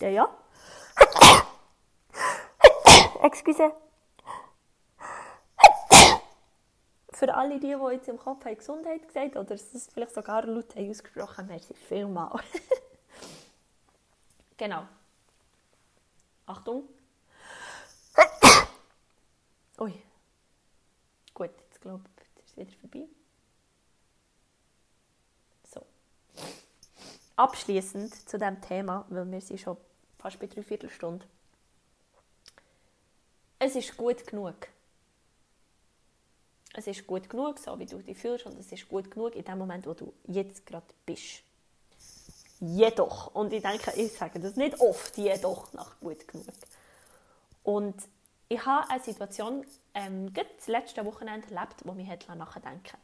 [0.01, 0.37] ja, ja.
[3.23, 3.73] Excuse.
[7.13, 10.75] Für alle die, die jetzt im Kopf haben Gesundheit gesagt oder es vielleicht sogar laut
[10.75, 12.41] haben ausgesprochen, merci vielmal.
[14.57, 14.87] genau.
[16.47, 16.89] Achtung.
[19.79, 20.03] Ui.
[21.81, 23.09] Jetzt glaube ich, ist es wieder vorbei.
[25.73, 25.87] So.
[27.37, 29.79] Abschließend zu diesem Thema, weil wir sind schon
[30.19, 31.25] fast bei drei Viertelstunde.
[33.59, 34.69] Es ist gut genug.
[36.75, 39.45] Es ist gut genug, so wie du dich fühlst, und es ist gut genug in
[39.45, 41.43] dem Moment, wo du jetzt gerade bist.
[42.61, 46.47] Jedoch, und ich denke, ich sage das nicht oft, jedoch nach gut genug.
[47.63, 47.97] Und
[48.51, 49.65] ich habe eine Situation
[49.95, 52.97] ähm, das letzte Wochenende erlebt, die mich nachdenken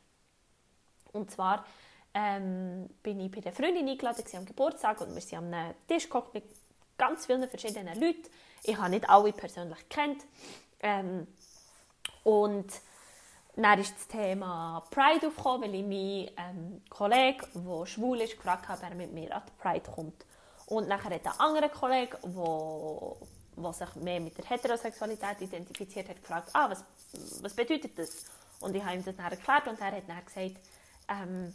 [1.12, 1.64] Und zwar
[2.14, 6.05] ähm, bin ich bei der Freundin eingeladen am Geburtstag und wir sind am einem Tisch
[6.05, 6.45] gekocht mit
[6.97, 8.28] ganz vielen verschiedenen Leuten.
[8.62, 10.24] Ich habe nicht alle persönlich kennt.
[10.80, 11.26] Ähm,
[12.24, 12.66] und
[13.55, 18.68] dann ist das Thema Pride aufgekommen, weil ich meinen ähm, Kollegen, der schwul ist, gefragt
[18.68, 20.24] habe, ob er mit mir an die Pride kommt.
[20.66, 23.16] Und nachher hat ein anderer Kollege, der
[23.57, 26.84] was sich mehr mit der Heterosexualität identifiziert hat, gefragt, ah, was,
[27.42, 28.24] was bedeutet das?
[28.61, 30.61] Und ich habe ihm das dann erklärt und er hat dann gesagt,
[31.09, 31.54] ähm,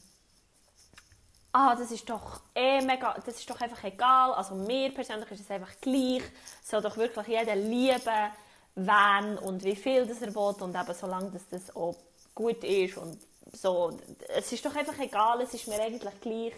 [1.51, 5.41] ah, das ist doch eh mega, das ist doch einfach egal, also mir persönlich ist
[5.41, 6.23] es einfach gleich,
[6.63, 8.31] soll doch wirklich jeder lieben,
[8.75, 11.95] wann und wie viel das er will und eben solange dass das auch
[12.33, 13.19] gut ist und
[13.51, 13.97] so,
[14.29, 16.53] es ist doch einfach egal, es ist mir eigentlich gleich,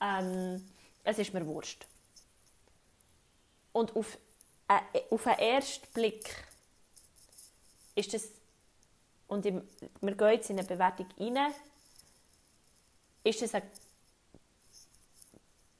[0.00, 0.64] ähm,
[1.02, 1.86] es ist mir wurscht.
[3.72, 4.16] Und auf
[5.10, 6.44] auf den ersten Blick
[7.94, 8.28] ist das,
[9.26, 9.68] und im,
[10.00, 11.52] wir gehen jetzt in eine Bewertung rein,
[13.24, 13.68] ist das eine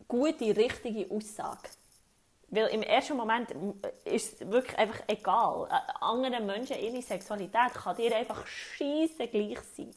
[0.09, 1.71] gute, richtige Aussage.
[2.49, 3.53] Weil im ersten Moment
[4.05, 5.69] ist es wirklich einfach egal.
[6.01, 9.95] Andere Menschen, ihre Sexualität kann dir einfach scheiße gleich sein.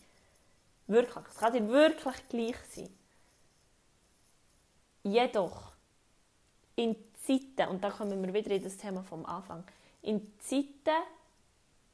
[0.86, 1.26] Wirklich.
[1.32, 2.90] Es kann dir wirklich gleich sein.
[5.02, 5.74] Jedoch,
[6.76, 6.96] in
[7.26, 9.64] Zeiten, und da kommen wir wieder in das Thema vom Anfang,
[10.02, 11.02] in Zeiten,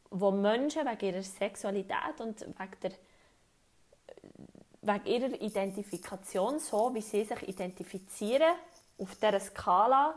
[0.10, 2.92] wo Menschen wegen ihrer Sexualität und wegen, der,
[4.82, 8.56] wegen ihrer Identifikation, so wie sie sich identifizieren,
[8.98, 10.16] auf dieser Skala,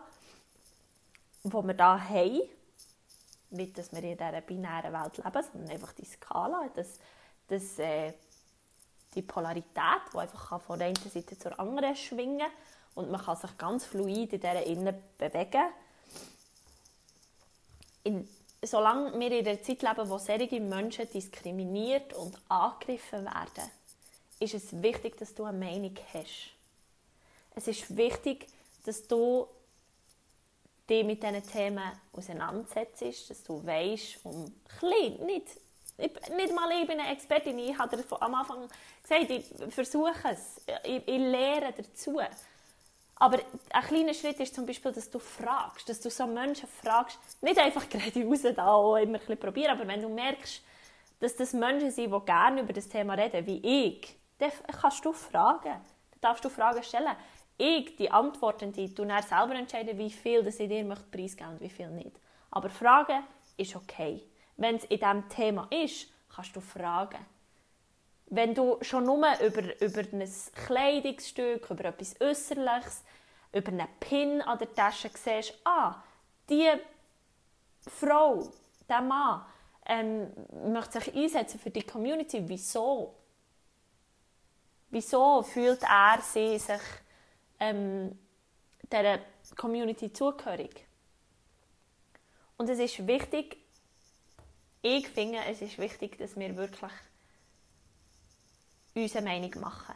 [1.44, 2.40] die wir da haben,
[3.50, 6.98] nicht, dass wir in dieser binären Welt leben, sondern einfach die Skala, das,
[7.48, 8.14] das, äh,
[9.14, 12.50] die Polarität, die einfach von der einen Seite zur anderen schwingen kann,
[12.94, 15.64] und man kann sich ganz fluid in dieser Innen bewegen.
[18.04, 18.28] In,
[18.62, 23.70] solange wir in einer Zeit leben, wo solche Menschen diskriminiert und angegriffen werden,
[24.38, 26.50] ist es wichtig, dass du eine Meinung hast.
[27.54, 28.46] Es ist wichtig,
[28.84, 29.46] dass du
[30.88, 35.46] dich mit diesen Themen auseinandersetzt, dass du weißt, um klein, nicht,
[35.98, 38.68] nicht mal ich bin eine Expertin, ich habe am Anfang
[39.02, 42.18] gesagt, ich versuche es, ich, ich lehre dazu.
[43.16, 43.38] Aber
[43.70, 47.58] ein kleiner Schritt ist zum Beispiel, dass du fragst, dass du so Menschen fragst, nicht
[47.58, 50.62] einfach gerade raus da immer ein bisschen probieren, aber wenn du merkst,
[51.20, 54.50] dass das Menschen sind, die gerne über das Thema reden, wie ich, dann
[54.80, 55.80] kannst du fragen.
[56.10, 57.14] Dann darfst du Fragen stellen.
[57.56, 61.52] Ich, die Antworten, die du dann selber entscheiden, wie viel das in dir möchte preisgeben
[61.52, 62.18] und wie viel nicht.
[62.50, 63.22] Aber fragen
[63.56, 64.26] ist okay.
[64.56, 67.24] Wenn es in diesem Thema ist, kannst du fragen.
[68.34, 70.32] Wenn du schon nur über, über ein
[70.64, 73.02] Kleidungsstück, über etwas Äußerliches,
[73.52, 76.02] über einen Pin an der Tasche siehst, ah,
[76.48, 76.66] die
[77.86, 78.50] Frau,
[78.88, 79.44] der Mann
[79.84, 80.32] ähm,
[80.72, 82.42] möchte sich einsetzen für die Community.
[82.48, 83.14] Wieso?
[84.88, 86.80] Wieso fühlt er sie sich
[87.60, 88.18] ähm,
[88.90, 89.18] dieser
[89.56, 90.86] Community zugehörig?
[92.56, 93.58] Und es ist wichtig,
[94.80, 96.92] ich finde, es ist wichtig, dass wir wirklich
[98.94, 99.94] unsere Meinung machen.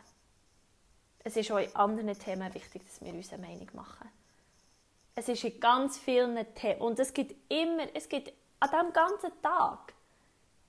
[1.24, 4.08] Es ist auch in anderen Themen wichtig, dass wir unsere Meinung machen.
[5.14, 9.42] Es ist in ganz vielen Themen, und es gibt immer, es gibt an diesem ganzen
[9.42, 9.94] Tag,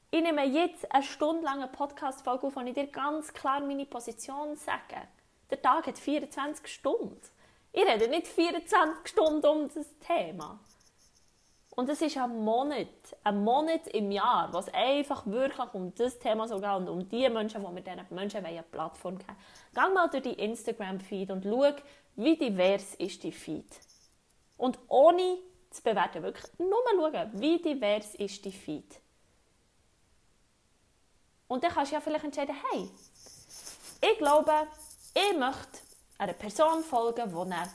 [0.09, 4.55] ich nehme jetzt eine Stunde lange Podcast-Folge auf, wo ich dir ganz klar meine Position
[4.55, 5.07] sage.
[5.49, 7.19] Der Tag hat 24 Stunden.
[7.73, 10.59] Ich rede nicht 24 Stunden um das Thema.
[11.77, 12.87] Und es ist ein Monat,
[13.23, 17.29] ein Monat im Jahr, was einfach wirklich um das Thema so geht und um die
[17.29, 19.35] Menschen, wo wir diesen Menschen eine Plattform geben
[19.75, 21.75] Geh mal durch die Instagram-Feed und schau,
[22.15, 23.79] wie divers ist die Feed.
[24.57, 25.37] Und ohne
[25.69, 28.99] zu bewerten, wirklich nur mal schauen, wie divers ist die Feed.
[31.47, 32.89] Und dann kannst du ja vielleicht entscheiden, hey,
[34.01, 34.51] ich glaube,
[35.13, 35.79] ich möchte
[36.17, 37.69] einer Person folgen, die eine,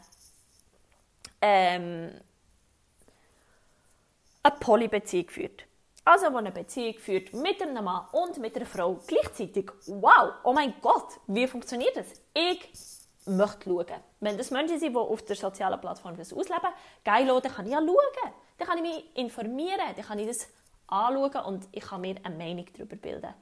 [1.40, 2.20] ähm,
[4.42, 5.64] eine Polybeziehung führt.
[6.04, 9.70] Also, die eine Beziehung führt mit einem Mann und mit einer Frau gleichzeitig.
[9.86, 12.06] Wow, oh mein Gott, wie funktioniert das?
[12.34, 12.72] Ich
[13.26, 14.02] möchte schauen.
[14.20, 16.70] Wenn das Menschen sind, die auf der sozialen Plattform das ausleben,
[17.04, 18.32] geil, dann kann ich ja schauen.
[18.58, 20.48] Dann kann ich mich informieren, dann kann ich das
[20.88, 23.34] anschauen und ich kann mir eine Meinung darüber bilden.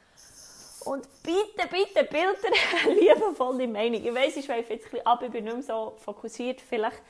[0.84, 2.44] Und bitte, bitte, bildet
[2.84, 4.02] eine liebevolle Meinung.
[4.04, 7.02] Ich weiß, ich schweife jetzt ein bisschen ab, ich bin nicht mehr so fokussiert vielleicht.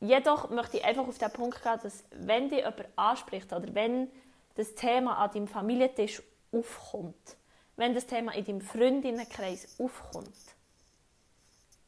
[0.00, 4.10] Jedoch möchte ich einfach auf den Punkt gehen, dass wenn dich jemand anspricht oder wenn
[4.54, 6.22] das Thema an deinem Familientisch
[6.52, 7.36] aufkommt,
[7.76, 10.34] wenn das Thema in deinem Freundinnenkreis aufkommt,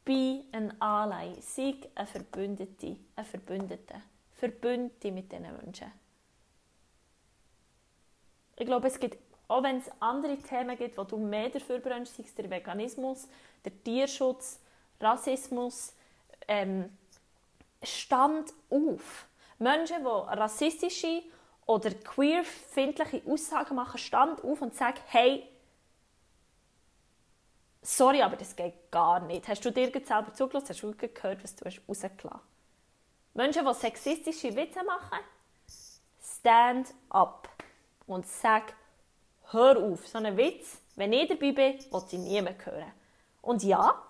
[0.05, 3.95] bei ein Ally, sei ein Verbündete, ein Verbündete,
[4.35, 5.91] verbünde mit diesen Menschen.
[8.57, 12.15] Ich glaube, es gibt, auch wenn es andere Themen gibt, wo du mehr dafür brennst,
[12.15, 13.27] sei es der Veganismus,
[13.63, 14.59] der Tierschutz,
[14.99, 15.93] Rassismus,
[16.47, 16.89] ähm,
[17.83, 19.27] stand auf.
[19.59, 21.23] Menschen, die rassistische
[21.65, 25.47] oder queer-findliche Aussagen machen, stand auf und sagen, hey,
[27.81, 29.47] sorry, aber das geht gar nicht.
[29.47, 30.69] Hast du dir selber zugelassen?
[30.69, 32.39] Hast du gehört, was du hast rausgelassen
[33.35, 35.19] Menschen, die sexistische Witze machen,
[36.21, 37.49] stand up
[38.05, 38.73] und sag,
[39.51, 42.91] hör auf, so einen Witz, wenn ich dabei bin, will sie niemand hören.
[43.41, 44.01] Und ja,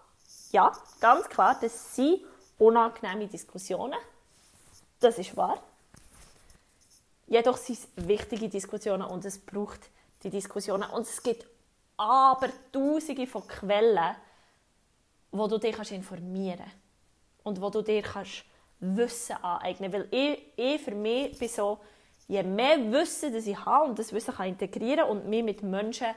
[0.51, 2.21] ja, ganz klar, das sind
[2.63, 3.99] unangenehme Diskussionen.
[4.99, 5.61] Das ist wahr.
[7.27, 9.89] Jedoch sind es wichtige Diskussionen und es braucht
[10.23, 10.89] die Diskussionen.
[10.89, 11.45] Und es gibt
[11.97, 14.15] aber tausende von Quellen,
[15.31, 16.75] wo du dich informieren kannst
[17.43, 18.45] und wo du dir kannst
[18.79, 21.79] Wissen aneignen Weil ich, ich für mich bin so,
[22.27, 26.07] je mehr Wissen das ich habe und das Wissen kann integrieren und mich mit Menschen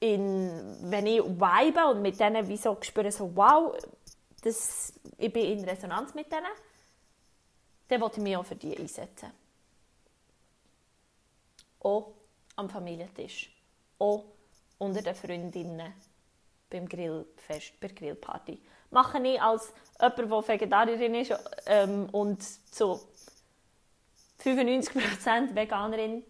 [0.00, 0.50] in,
[0.82, 3.74] wenn ich vibe und mit denen wie so spüre, so wow,
[4.42, 6.46] das, ich bin in Resonanz mit denen,
[7.88, 9.30] dann wollte ich mich auch für die einsetzen.
[11.80, 12.12] Auch
[12.56, 13.50] am Familientisch
[13.98, 14.24] auch
[14.78, 15.92] unter den Freundinnen
[16.68, 18.60] beim Grillfest, bei der Grillparty.
[18.90, 21.34] Mache ich als jemand, der Vegetarierin ist
[21.66, 23.00] ähm, und zu
[24.42, 26.22] 95% Veganerin,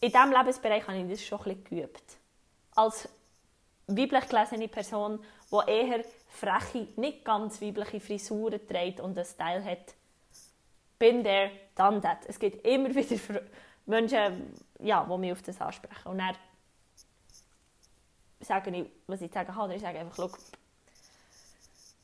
[0.00, 2.18] in diesem Lebensbereich habe ich das schon ein bisschen geübt.
[2.76, 3.08] Als
[3.88, 5.18] weiblich gelesene Person,
[5.50, 9.94] die eher freche, nicht ganz weibliche Frisuren trägt und einen Style hat,
[10.98, 12.18] bin there, done that.
[12.26, 13.40] Es gibt immer wieder
[13.86, 16.08] Menschen, ja, die mich auf das ansprechen.
[16.08, 16.36] Und dann
[18.40, 20.30] sage ich, was ich sagen habe, ich sage einfach, schau,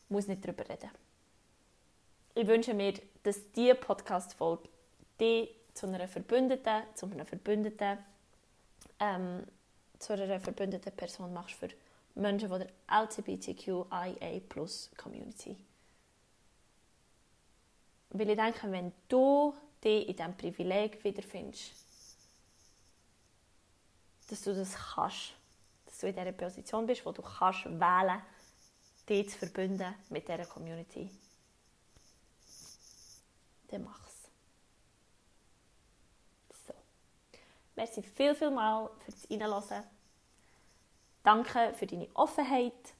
[0.09, 0.91] muss nicht darüber reden.
[2.35, 4.69] Ich wünsche mir, dass diese Podcast-Folge
[5.21, 7.99] dich zu einer Verbündeten, zu einer Verbündeten,
[9.01, 9.45] ähm,
[9.99, 11.69] zu einer verbündeten Person machst für
[12.15, 14.41] Menschen von der LGBTQIA
[14.97, 15.57] Community.
[18.11, 21.73] Weil ich denke, wenn du dich in diesem Privileg wiederfindest,
[24.29, 25.35] dass du das kannst,
[25.87, 28.23] dass du in dieser Position bist, wo du kannst wählen,
[29.09, 31.11] dich zu verbünden mit dieser Community.
[33.69, 34.29] Dann mach's.
[36.67, 36.75] So.
[37.75, 39.94] Merci viel, viel mal fürs Reinhören.
[41.25, 42.95] Danke für deine Offenheit.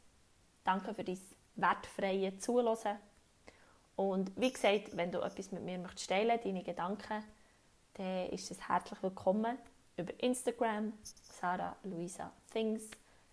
[0.65, 1.21] Danke für dein
[1.57, 2.99] wertfreie Zuhören.
[3.97, 7.23] Und wie gesagt, wenn du etwas mit mir möchtest teilen, deine Gedanken,
[7.93, 9.59] dann ist es herzlich willkommen
[9.99, 12.91] über Instagram, Sarah Luisa Things,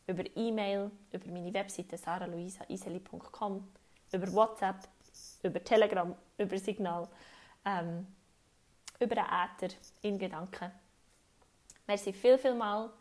[0.07, 3.67] über E-Mail, über meine Webseite saraluisaiseli.com,
[4.11, 4.89] über WhatsApp,
[5.41, 7.07] über Telegram, über Signal,
[7.63, 8.05] ähm,
[8.99, 10.69] über den Äther in Gedanken.
[11.87, 12.91] Merci viel, viel mal.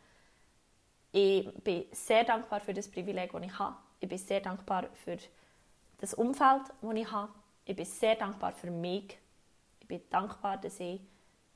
[1.13, 3.77] Ich bin sehr dankbar für das Privileg, das ich habe.
[3.99, 5.19] Ich bin sehr dankbar für
[5.99, 7.33] das Umfeld, das ich habe.
[7.65, 9.19] Ich bin sehr dankbar für mich.
[9.81, 11.01] Ich bin dankbar, dass ich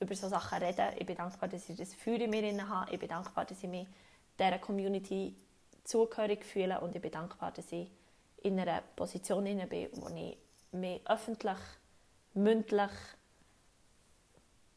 [0.01, 0.93] über solche Sachen rede.
[0.99, 2.93] Ich bin dankbar, dass ich das Feuer in mir habe.
[2.93, 3.87] Ich bin dankbar, dass ich mich
[4.39, 5.35] dieser Community
[5.85, 7.89] zugehörig fühle und ich bin dankbar, dass ich
[8.43, 10.37] in einer Position bin, wo ich
[10.73, 11.59] mich öffentlich,
[12.35, 12.91] mündlich,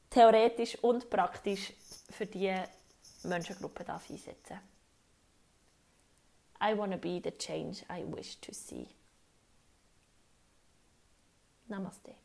[0.10, 1.74] theoretisch und praktisch
[2.10, 2.64] für diese
[3.28, 4.60] Menschengruppe einsetzen.
[6.60, 8.88] I want to be the change I wish to see.
[11.70, 12.16] Namaste.